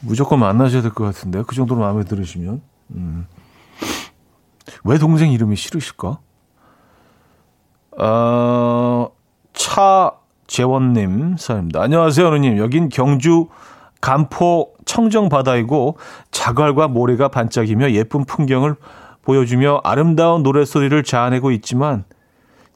무조건 0.00 0.38
만나셔야 0.40 0.80
될 0.82 0.90
것 0.92 1.04
같은데 1.04 1.42
그 1.46 1.54
정도로 1.54 1.80
마음에 1.80 2.04
들으시면 2.04 2.62
음. 2.94 3.26
왜 4.84 4.96
동생 4.98 5.30
이름이 5.32 5.54
싫으실까? 5.56 6.18
어, 7.98 9.08
차재원님 9.52 11.36
사연입니다. 11.38 11.82
안녕하세요, 11.82 12.26
어느님. 12.26 12.56
여긴 12.58 12.88
경주 12.88 13.48
간포 14.00 14.72
청정바다이고 14.86 15.98
자갈과 16.30 16.88
모래가 16.88 17.28
반짝이며 17.28 17.92
예쁜 17.92 18.24
풍경을 18.24 18.76
보여주며 19.24 19.80
아름다운 19.84 20.42
노래소리를 20.42 21.02
자아내고 21.02 21.50
있지만 21.52 22.04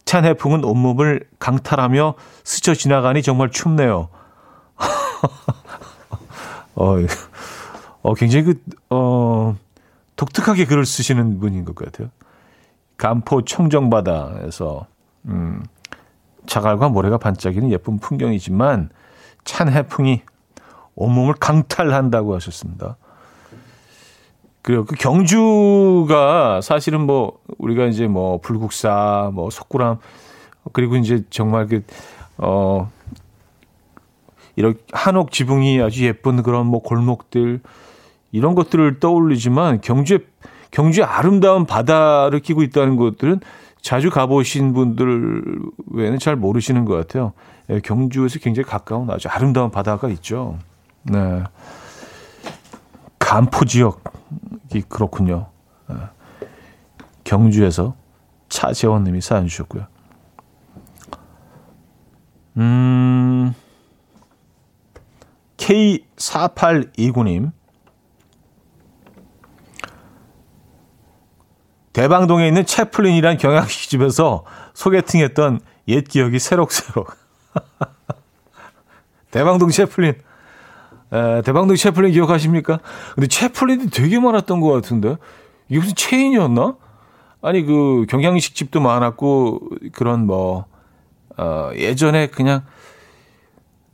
찬 0.04 0.24
해풍은 0.24 0.64
온몸을 0.64 1.28
강탈하며 1.38 2.14
스쳐 2.44 2.74
지나가니 2.74 3.22
정말 3.22 3.50
춥네요. 3.50 4.08
어, 6.74 6.96
어, 8.02 8.14
굉장히 8.14 8.44
그, 8.46 8.54
어, 8.90 9.56
독특하게 10.16 10.64
글을 10.64 10.86
쓰시는 10.86 11.40
분인 11.40 11.64
것 11.64 11.74
같아요. 11.74 12.08
간포 12.96 13.42
청정바다에서, 13.44 14.86
음, 15.26 15.62
자갈과 16.46 16.88
모래가 16.88 17.18
반짝이는 17.18 17.70
예쁜 17.70 17.98
풍경이지만 17.98 18.88
찬 19.44 19.70
해풍이 19.70 20.22
온몸을 20.94 21.34
강탈한다고 21.34 22.34
하셨습니다. 22.34 22.96
그리고 24.62 24.84
그 24.84 24.96
경주가 24.96 26.60
사실은 26.60 27.02
뭐 27.02 27.38
우리가 27.58 27.86
이제 27.86 28.06
뭐 28.06 28.38
불국사, 28.38 29.30
뭐 29.32 29.50
석굴암 29.50 29.98
그리고 30.72 30.96
이제 30.96 31.24
정말 31.30 31.66
그 31.66 31.82
어 32.38 32.90
이렇게 34.56 34.78
한옥 34.92 35.32
지붕이 35.32 35.82
아주 35.82 36.04
예쁜 36.06 36.42
그런 36.42 36.66
뭐 36.66 36.80
골목들 36.82 37.60
이런 38.32 38.54
것들을 38.54 39.00
떠올리지만 39.00 39.80
경주의 39.80 40.20
경주의 40.70 41.04
아름다운 41.04 41.64
바다를 41.66 42.40
끼고 42.40 42.62
있다는 42.62 42.96
것들은 42.96 43.40
자주 43.80 44.10
가보신 44.10 44.72
분들 44.72 45.60
외에는 45.92 46.18
잘 46.18 46.36
모르시는 46.36 46.84
것 46.84 46.94
같아요. 46.94 47.32
예, 47.70 47.80
경주에서 47.80 48.38
굉장히 48.38 48.68
가까운 48.68 49.10
아주 49.10 49.28
아름다운 49.28 49.70
바다가 49.70 50.08
있죠. 50.08 50.58
네. 51.04 51.42
간포 53.18 53.64
지역이 53.64 54.82
그렇군요. 54.88 55.50
네. 55.88 55.96
경주에서 57.24 57.94
차재원님이 58.48 59.20
사연 59.20 59.46
주셨고요. 59.46 59.86
음, 62.56 63.54
K4829님. 65.56 67.52
대방동에 71.92 72.46
있는 72.46 72.64
채플린이란 72.64 73.38
경양식집에서 73.38 74.44
소개팅했던 74.74 75.60
옛 75.88 76.02
기억이 76.02 76.38
새록새록. 76.38 77.16
대방동 79.32 79.70
채플린. 79.70 80.14
에, 81.12 81.42
대방동 81.42 81.76
채플린 81.76 82.12
기억하십니까? 82.12 82.80
근데 83.14 83.26
채플린이 83.26 83.90
되게 83.90 84.18
많았던 84.18 84.60
것 84.60 84.70
같은데. 84.72 85.16
이게 85.68 85.80
무슨 85.80 85.94
체인이었나? 85.94 86.76
아니, 87.42 87.64
그 87.64 88.06
경양식 88.08 88.54
집도 88.54 88.80
많았고, 88.80 89.60
그런 89.92 90.26
뭐, 90.26 90.66
어, 91.36 91.70
예전에 91.76 92.26
그냥 92.28 92.62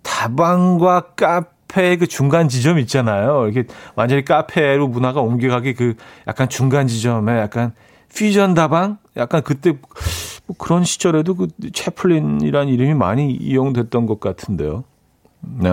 다방과 0.02 1.14
카페 1.16 1.96
그 1.96 2.06
중간 2.06 2.48
지점 2.48 2.78
있잖아요. 2.78 3.46
이렇게 3.48 3.66
완전히 3.96 4.24
카페로 4.24 4.88
문화가 4.88 5.20
옮겨가기 5.20 5.74
그 5.74 5.94
약간 6.26 6.48
중간 6.48 6.86
지점에 6.86 7.38
약간 7.38 7.72
퓨전 8.14 8.54
다방? 8.54 8.98
약간 9.16 9.42
그때 9.42 9.72
뭐 10.46 10.56
그런 10.58 10.84
시절에도 10.84 11.34
그 11.34 11.48
채플린이라는 11.72 12.72
이름이 12.72 12.94
많이 12.94 13.32
이용됐던 13.32 14.06
것 14.06 14.20
같은데요. 14.20 14.84
네. 15.40 15.70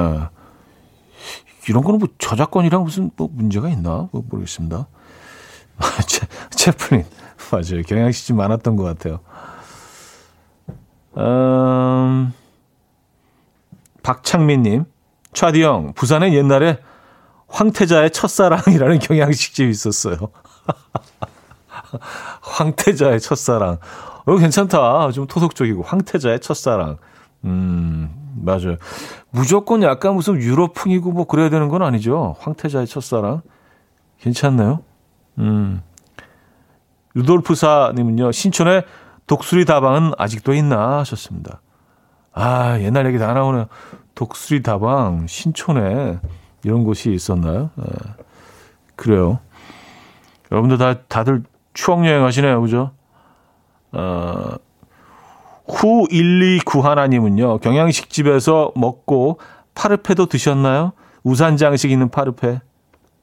이런 1.70 1.84
거는 1.84 2.00
뭐 2.00 2.10
저작권이랑 2.18 2.84
무슨 2.84 3.12
뭐 3.16 3.30
문제가 3.32 3.70
있나? 3.70 4.10
뭐 4.12 4.24
모르겠습니다. 4.30 4.88
채, 6.08 6.28
채플린. 6.52 7.06
맞아요. 7.52 7.82
경향시집 7.86 8.36
많았던 8.36 8.76
것 8.76 8.84
같아요. 8.84 9.20
음, 11.18 12.34
박창민님, 14.02 14.86
차디 15.34 15.64
형, 15.64 15.94
부산에 15.94 16.34
옛날에 16.34 16.80
황태자의 17.48 18.12
첫사랑이라는 18.12 19.00
경양식집이 19.00 19.70
있었어요. 19.70 20.18
황태자의 22.42 23.20
첫사랑. 23.20 23.78
어, 24.26 24.38
괜찮다. 24.38 25.12
좀 25.12 25.28
토속적이고. 25.28 25.84
황태자의 25.84 26.40
첫사랑. 26.40 26.98
음, 27.44 28.21
맞아요. 28.36 28.78
무조건 29.30 29.84
약간 29.84 30.16
무슨 30.16 30.36
유럽풍이고 30.36 31.12
뭐 31.12 31.26
그래야 31.26 31.50
되는 31.50 31.68
건 31.70 31.82
아니죠. 31.82 32.36
황태자의 32.40 32.88
첫사랑. 32.88 33.42
괜찮나요? 34.20 34.84
음. 35.40 35.82
루돌프사님은요, 37.14 38.32
신촌에 38.32 38.84
독수리 39.28 39.66
다방은 39.66 40.14
아직도 40.18 40.54
있나 40.54 41.00
하셨습니다. 41.00 41.62
아, 42.34 42.80
옛날 42.80 43.06
얘기 43.08 43.18
다 43.18 43.34
나오네요. 43.34 43.68
독수리 44.16 44.62
다방, 44.62 45.28
신촌에 45.28 46.20
이런 46.64 46.84
곳이 46.84 47.12
있었나요? 47.12 47.72
네. 47.76 47.86
그래요. 48.96 49.40
여러분들 50.52 50.78
다, 50.78 51.02
다들 51.08 51.44
추억 51.74 52.06
여행 52.06 52.24
하시네요. 52.24 52.62
그죠? 52.62 52.92
어, 53.92 54.56
후 55.68 56.08
129 56.10 56.82
하나님은요, 56.82 57.60
경양식집에서 57.60 58.74
먹고 58.76 59.40
파르페도 59.76 60.28
드셨나요? 60.28 60.94
우산 61.24 61.58
장식 61.58 61.92
있는 61.92 62.10
파르페. 62.10 62.62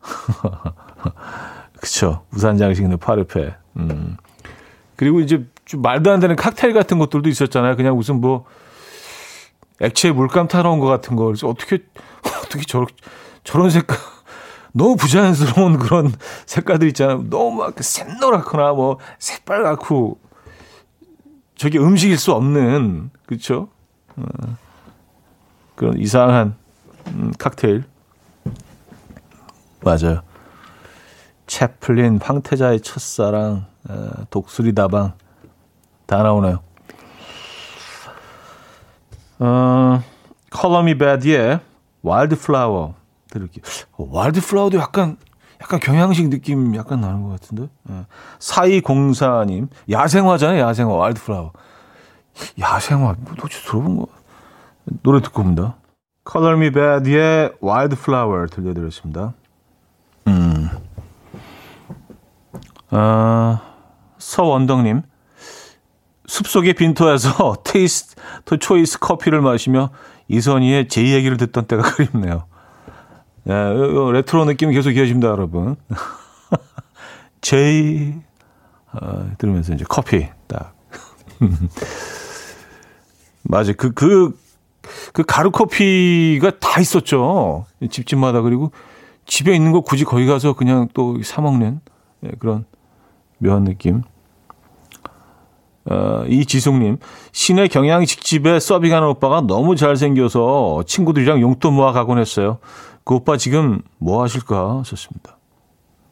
그쵸. 1.81 2.25
우산 2.33 2.57
장식 2.57 2.83
있는 2.83 2.99
파르페. 2.99 3.55
음. 3.77 4.17
그리고 4.97 5.21
이제 5.21 5.47
좀 5.65 5.83
말도 5.83 6.11
안 6.11 6.21
되는 6.21 6.35
칵테일 6.35 6.75
같은 6.75 6.99
것들도 6.99 7.29
있었잖아요. 7.29 7.77
그냥 7.77 7.97
무슨 7.97 8.21
뭐, 8.21 8.45
액체 9.81 10.11
물감 10.11 10.49
온것 10.53 10.89
같은 10.89 11.17
거. 11.17 11.25
그래서 11.25 11.49
어떻게, 11.49 11.79
어떻게 12.45 12.65
저런, 12.65 12.87
저런 13.45 13.71
색깔. 13.71 13.97
너무 14.73 14.97
부자연스러운 14.97 15.79
그런 15.79 16.13
색깔들 16.47 16.89
있잖아요. 16.89 17.25
너무 17.31 17.63
막 17.63 17.75
샛노랗거나 17.83 18.73
뭐 18.75 18.99
새빨갛고 19.19 20.19
저게 21.59 21.79
음식일 21.79 22.17
수 22.19 22.33
없는 22.33 23.11
그렇죠? 23.27 23.69
어, 24.17 24.23
그런 25.75 25.99
이상한 25.99 26.55
음, 27.09 27.33
칵테일 27.37 27.85
맞아요. 29.83 30.23
채플린, 31.47 32.21
황태자의 32.23 32.81
첫사랑, 32.81 33.67
어, 33.89 34.11
독수리 34.31 34.75
다방 34.75 35.15
다 36.07 36.23
나오네요. 36.23 36.61
어, 39.41 40.03
컬러미 40.51 40.97
배드의 40.97 41.61
Wild 42.03 42.39
Flower 42.39 42.95
들을게요. 43.31 43.65
어, 43.93 44.09
Wild 44.11 44.41
Flower도 44.43 44.79
약간 44.79 45.17
약간 45.61 45.81
경양식 45.81 46.29
느낌 46.31 46.75
약간 46.77 47.01
나는 47.01 47.23
것 47.23 47.31
같은데. 47.31 47.69
예. 47.91 48.07
4204님 48.39 49.69
야생화잖아요. 49.91 50.61
야생화 50.61 50.93
Wild 50.95 51.23
Flower. 51.23 51.53
야생화 52.59 53.17
뭐 53.19 53.35
도대체 53.37 53.61
들어본 53.67 53.97
거 53.99 54.07
노래 55.03 55.21
듣고 55.21 55.43
옵니다. 55.43 55.77
Color 56.31 56.57
Me 56.57 56.71
Bad의 56.71 57.53
Wild 57.63 57.97
Flower 57.99 58.49
들려드렸습니다. 58.49 59.35
음. 60.29 60.69
아, 62.91 63.61
서원덕님. 64.19 65.03
숲속의 66.27 66.75
빈터에서 66.75 67.57
테이스트 67.65 68.59
초이스 68.61 68.99
커피를 68.99 69.41
마시며 69.41 69.91
이선희의 70.29 70.89
제 70.89 71.03
얘기를 71.09 71.37
듣던 71.39 71.65
때가 71.67 71.83
그립네요. 71.83 72.45
네, 73.49 73.55
레트로 74.13 74.45
느낌 74.45 74.71
계속 74.73 74.91
이어집니다, 74.91 75.29
여러분. 75.29 75.77
제이 77.41 78.13
어, 78.93 79.31
들으면서 79.39 79.73
이제 79.73 79.87
커피 79.89 80.29
딱. 80.47 80.75
맞아, 83.45 83.73
그 83.73 83.93
그, 83.93 84.39
그 85.15 85.23
가루 85.23 85.51
커피가 85.51 86.59
다 86.59 86.79
있었죠. 86.79 87.65
집집마다 87.91 88.43
그리고 88.43 88.71
집에 89.25 89.55
있는 89.55 89.73
거 89.73 89.81
굳이 89.81 90.05
거기 90.05 90.27
가서 90.27 90.53
그냥 90.53 90.89
또 90.93 91.17
사 91.23 91.41
먹는 91.41 91.81
네, 92.21 92.33
그런 92.39 92.67
묘한 93.39 93.65
느낌. 93.65 94.03
어, 95.91 96.25
이지숙님, 96.29 96.99
시내 97.33 97.67
경양식집에 97.69 98.61
서빙하는 98.61 99.09
오빠가 99.09 99.41
너무 99.41 99.75
잘생겨서 99.75 100.83
친구들이랑 100.87 101.41
용돈 101.41 101.73
모아 101.73 101.93
가곤 101.93 102.19
했어요. 102.19 102.59
그 103.09 103.15
오빠 103.15 103.39
지금 103.39 103.81
뭐 103.97 104.23
하실까? 104.23 104.81
하셨습니다. 104.81 105.39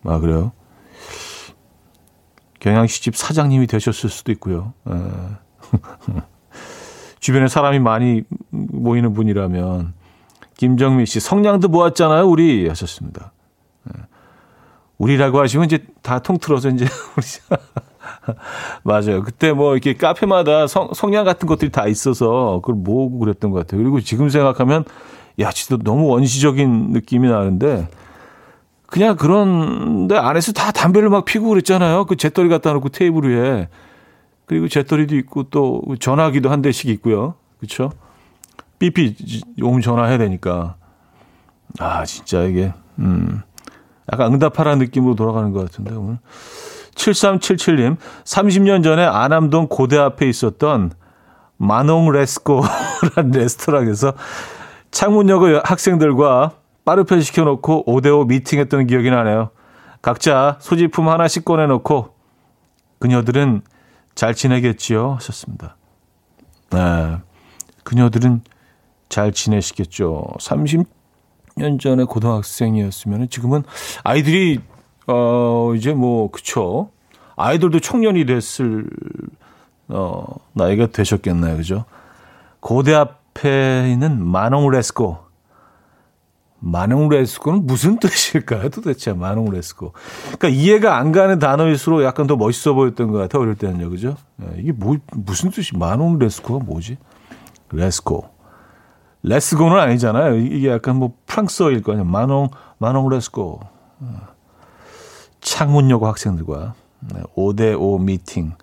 아, 0.04 0.18
그래요? 0.18 0.52
경양식집 2.58 3.14
사장님이 3.14 3.66
되셨을 3.66 4.08
수도 4.08 4.32
있고요. 4.32 4.72
에. 4.88 4.92
주변에 7.20 7.48
사람이 7.48 7.80
많이 7.80 8.22
모이는 8.48 9.12
분이라면 9.12 9.92
김정미 10.56 11.04
씨 11.04 11.20
성냥도 11.20 11.68
모았잖아요 11.68 12.24
우리 12.26 12.66
하셨습니다. 12.66 13.32
우리라고 14.96 15.40
하시면 15.40 15.66
이제 15.66 15.84
다 16.00 16.20
통틀어서 16.20 16.70
이제 16.70 16.86
우리 17.18 17.26
맞아요. 18.84 19.22
그때 19.22 19.52
뭐 19.52 19.74
이렇게 19.74 19.92
카페마다 19.92 20.66
성, 20.66 20.94
성냥 20.94 21.26
같은 21.26 21.46
것들이 21.46 21.70
다 21.70 21.86
있어서 21.88 22.60
그걸 22.62 22.76
모으고 22.76 23.18
그랬던 23.18 23.50
것 23.50 23.58
같아요. 23.58 23.82
그리고 23.82 24.00
지금 24.00 24.30
생각하면 24.30 24.86
야, 25.40 25.50
진짜 25.50 25.82
너무 25.82 26.06
원시적인 26.08 26.90
느낌이 26.92 27.28
나는데 27.28 27.88
그냥 28.86 29.16
그런데 29.16 30.16
안에서 30.16 30.52
다 30.52 30.70
담배를 30.70 31.10
막 31.10 31.24
피고 31.24 31.48
그랬잖아요. 31.48 32.06
그 32.06 32.16
재떨이 32.16 32.48
갖다 32.48 32.72
놓고 32.72 32.88
테이블 32.90 33.30
위에 33.30 33.68
그리고 34.46 34.68
재떨이도 34.68 35.16
있고 35.16 35.44
또 35.44 35.82
전화기도 35.98 36.50
한 36.50 36.62
대씩 36.62 36.88
있고요. 36.90 37.34
그렇죠? 37.58 37.92
삐삐 38.78 39.16
오면 39.62 39.80
전화해야 39.80 40.18
되니까 40.18 40.76
아 41.78 42.04
진짜 42.04 42.42
이게 42.42 42.72
음 42.98 43.42
약간 44.12 44.32
응답하라 44.32 44.76
느낌으로 44.76 45.14
돌아가는 45.14 45.50
것 45.52 45.64
같은데 45.64 45.94
오늘 45.94 46.18
7377님 46.94 47.96
30년 48.24 48.84
전에 48.84 49.04
안암동 49.04 49.68
고대 49.68 49.98
앞에 49.98 50.28
있었던 50.28 50.92
마농 51.56 52.12
레스코라는 52.12 53.30
레스토랑에서 53.32 54.12
창문역의 54.96 55.60
학생들과 55.62 56.52
빠르편 56.86 57.20
시켜놓고 57.20 57.84
5대5 57.84 58.28
미팅했던 58.28 58.86
기억이 58.86 59.10
나네요. 59.10 59.50
각자 60.00 60.56
소지품 60.62 61.10
하나씩 61.10 61.44
꺼내놓고 61.44 62.14
그녀들은 62.98 63.60
잘 64.14 64.34
지내겠지요? 64.34 65.16
하셨습니다. 65.16 65.76
네. 66.70 67.18
그녀들은 67.84 68.40
잘 69.10 69.32
지내시겠죠. 69.32 70.28
30년 70.40 71.78
전에 71.78 72.04
고등학생이었으면 72.04 73.28
지금은 73.28 73.64
아이들이, 74.02 74.60
어, 75.06 75.74
이제 75.76 75.92
뭐, 75.92 76.30
그쵸. 76.30 76.88
아이들도 77.36 77.80
청년이 77.80 78.24
됐을, 78.24 78.88
어, 79.88 80.24
나이가 80.54 80.86
되셨겠나요. 80.86 81.58
그죠? 81.58 81.84
고대 82.60 82.94
앞 82.94 83.15
에 83.44 83.92
있는 83.92 84.24
마농레스코. 84.24 85.26
마농레스코는 86.58 87.66
무슨 87.66 87.98
뜻일까요? 87.98 88.70
도대체 88.70 89.12
마농레스코. 89.12 89.92
그러니까 90.38 90.48
이해가 90.48 90.96
안 90.96 91.12
가는 91.12 91.38
단어일수록 91.38 92.02
약간 92.02 92.26
더 92.26 92.36
멋있어 92.36 92.74
보였던 92.74 93.10
것 93.10 93.18
같아요. 93.18 93.42
어릴 93.42 93.54
때는요. 93.56 93.90
그죠? 93.90 94.16
이게 94.56 94.72
뭐, 94.72 94.96
무슨 95.12 95.50
뜻이, 95.50 95.76
마농레스코가 95.76 96.64
뭐지? 96.64 96.98
레스코. 97.72 98.30
let's 99.22 99.48
go는 99.48 99.78
아니잖아요. 99.78 100.36
이게 100.36 100.68
약간 100.68 100.96
뭐 100.96 101.14
프랑스어일 101.26 101.82
거 101.82 101.92
아니에요. 101.92 102.06
마농, 102.06 102.48
마농 102.78 103.08
레스코. 103.08 103.60
창문여고 105.40 106.06
학생들과 106.06 106.74
5대5 107.34 108.02
미팅. 108.02 108.54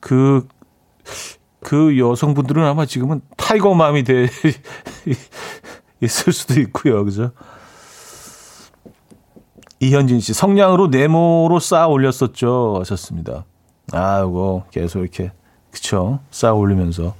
그, 0.00 0.46
그 1.64 1.98
여성분들은 1.98 2.62
아마 2.62 2.84
지금은 2.86 3.22
tiger 3.36 3.74
mom이 3.74 4.04
돼 4.04 4.28
있을 6.00 6.32
수도 6.32 6.60
있고요. 6.60 7.04
그죠? 7.04 7.32
이현진 9.80 10.20
씨, 10.20 10.34
성냥으로 10.34 10.88
네모로 10.88 11.58
쌓아 11.58 11.88
올렸었죠. 11.88 12.76
하셨습니다. 12.80 13.44
아이고, 13.92 14.64
계속 14.70 15.00
이렇게, 15.00 15.32
그쵸. 15.70 16.20
쌓아 16.30 16.52
올리면서. 16.52 17.14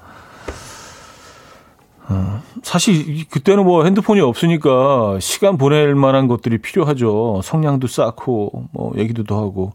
어, 2.11 2.43
사실 2.63 3.27
그때는 3.31 3.65
뭐 3.65 3.85
핸드폰이 3.85 4.21
없으니까 4.21 5.19
시간 5.21 5.57
보낼 5.57 5.95
만한 5.95 6.29
것들이 6.29 6.59
필요하죠. 6.59 7.41
성냥도 7.43 7.87
쌓고 7.87 8.69
뭐 8.73 8.93
얘기도 8.99 9.25
더 9.25 9.41
하고. 9.41 9.73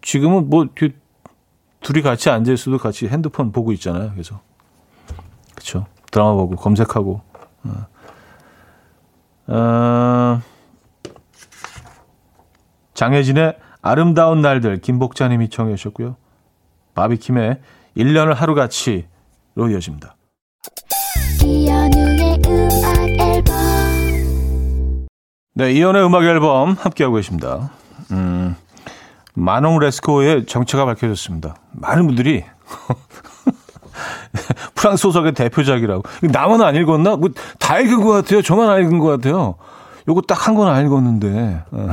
지금은 0.00 0.48
뭐 0.48 0.66
둘이 1.86 2.02
같이 2.02 2.30
앉아 2.30 2.52
있어도 2.52 2.78
같이 2.78 3.06
핸드폰 3.06 3.52
보고 3.52 3.70
있잖아요. 3.70 4.10
그래서 4.10 4.40
그렇죠. 5.54 5.86
드라마 6.10 6.32
보고 6.32 6.56
검색하고. 6.56 7.20
어. 7.62 7.86
어, 9.46 10.42
장혜진의 12.94 13.56
아름다운 13.82 14.42
날들 14.42 14.80
김복자님이 14.80 15.48
청해 15.48 15.76
주셨고요. 15.76 16.16
바비킴의 16.96 17.60
1년을 17.96 18.34
하루같이로 18.34 19.70
이어집니다. 19.70 20.16
네, 25.54 25.72
이연의 25.72 26.04
음악 26.04 26.24
앨범 26.24 26.72
함께하고 26.72 27.14
계십니다. 27.14 27.70
음, 28.10 28.56
마농 29.36 29.78
레스코의 29.78 30.46
정체가 30.46 30.86
밝혀졌습니다. 30.86 31.56
많은 31.72 32.06
분들이 32.06 32.42
프랑스 34.74 35.02
소설의 35.02 35.34
대표작이라고. 35.34 36.02
나만 36.22 36.62
안 36.62 36.74
읽었나? 36.74 37.16
뭐, 37.16 37.28
다 37.58 37.78
읽은 37.78 38.02
것 38.02 38.12
같아요. 38.12 38.40
저만 38.40 38.70
안 38.70 38.80
읽은 38.80 38.98
것 38.98 39.08
같아요. 39.08 39.56
요거 40.08 40.22
딱한건안 40.22 40.86
읽었는데. 40.86 41.62
어. 41.70 41.88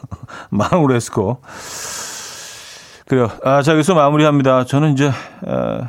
마농 0.50 0.86
레스코. 0.86 1.42
그래요. 3.06 3.28
아, 3.44 3.62
자, 3.62 3.72
여기서 3.72 3.94
마무리합니다. 3.94 4.64
저는 4.64 4.94
이제, 4.94 5.12
어, 5.46 5.80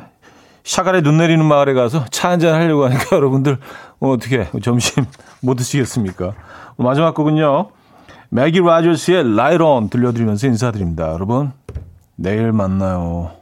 샤갈에 0.62 1.00
눈 1.00 1.16
내리는 1.16 1.42
마을에 1.42 1.72
가서 1.72 2.04
차 2.10 2.28
한잔 2.28 2.54
하려고 2.54 2.84
하니까 2.84 3.04
여러분들 3.16 3.58
어, 4.00 4.10
어떻게 4.10 4.46
점심 4.62 5.06
못 5.40 5.54
드시겠습니까? 5.54 6.34
마지막 6.76 7.14
곡은요. 7.14 7.70
매기 8.30 8.60
라저스의 8.60 9.36
라이론 9.36 9.88
들려드리면서 9.88 10.46
인사드립니다. 10.48 11.12
여러분 11.12 11.52
내일 12.16 12.52
만나요. 12.52 13.37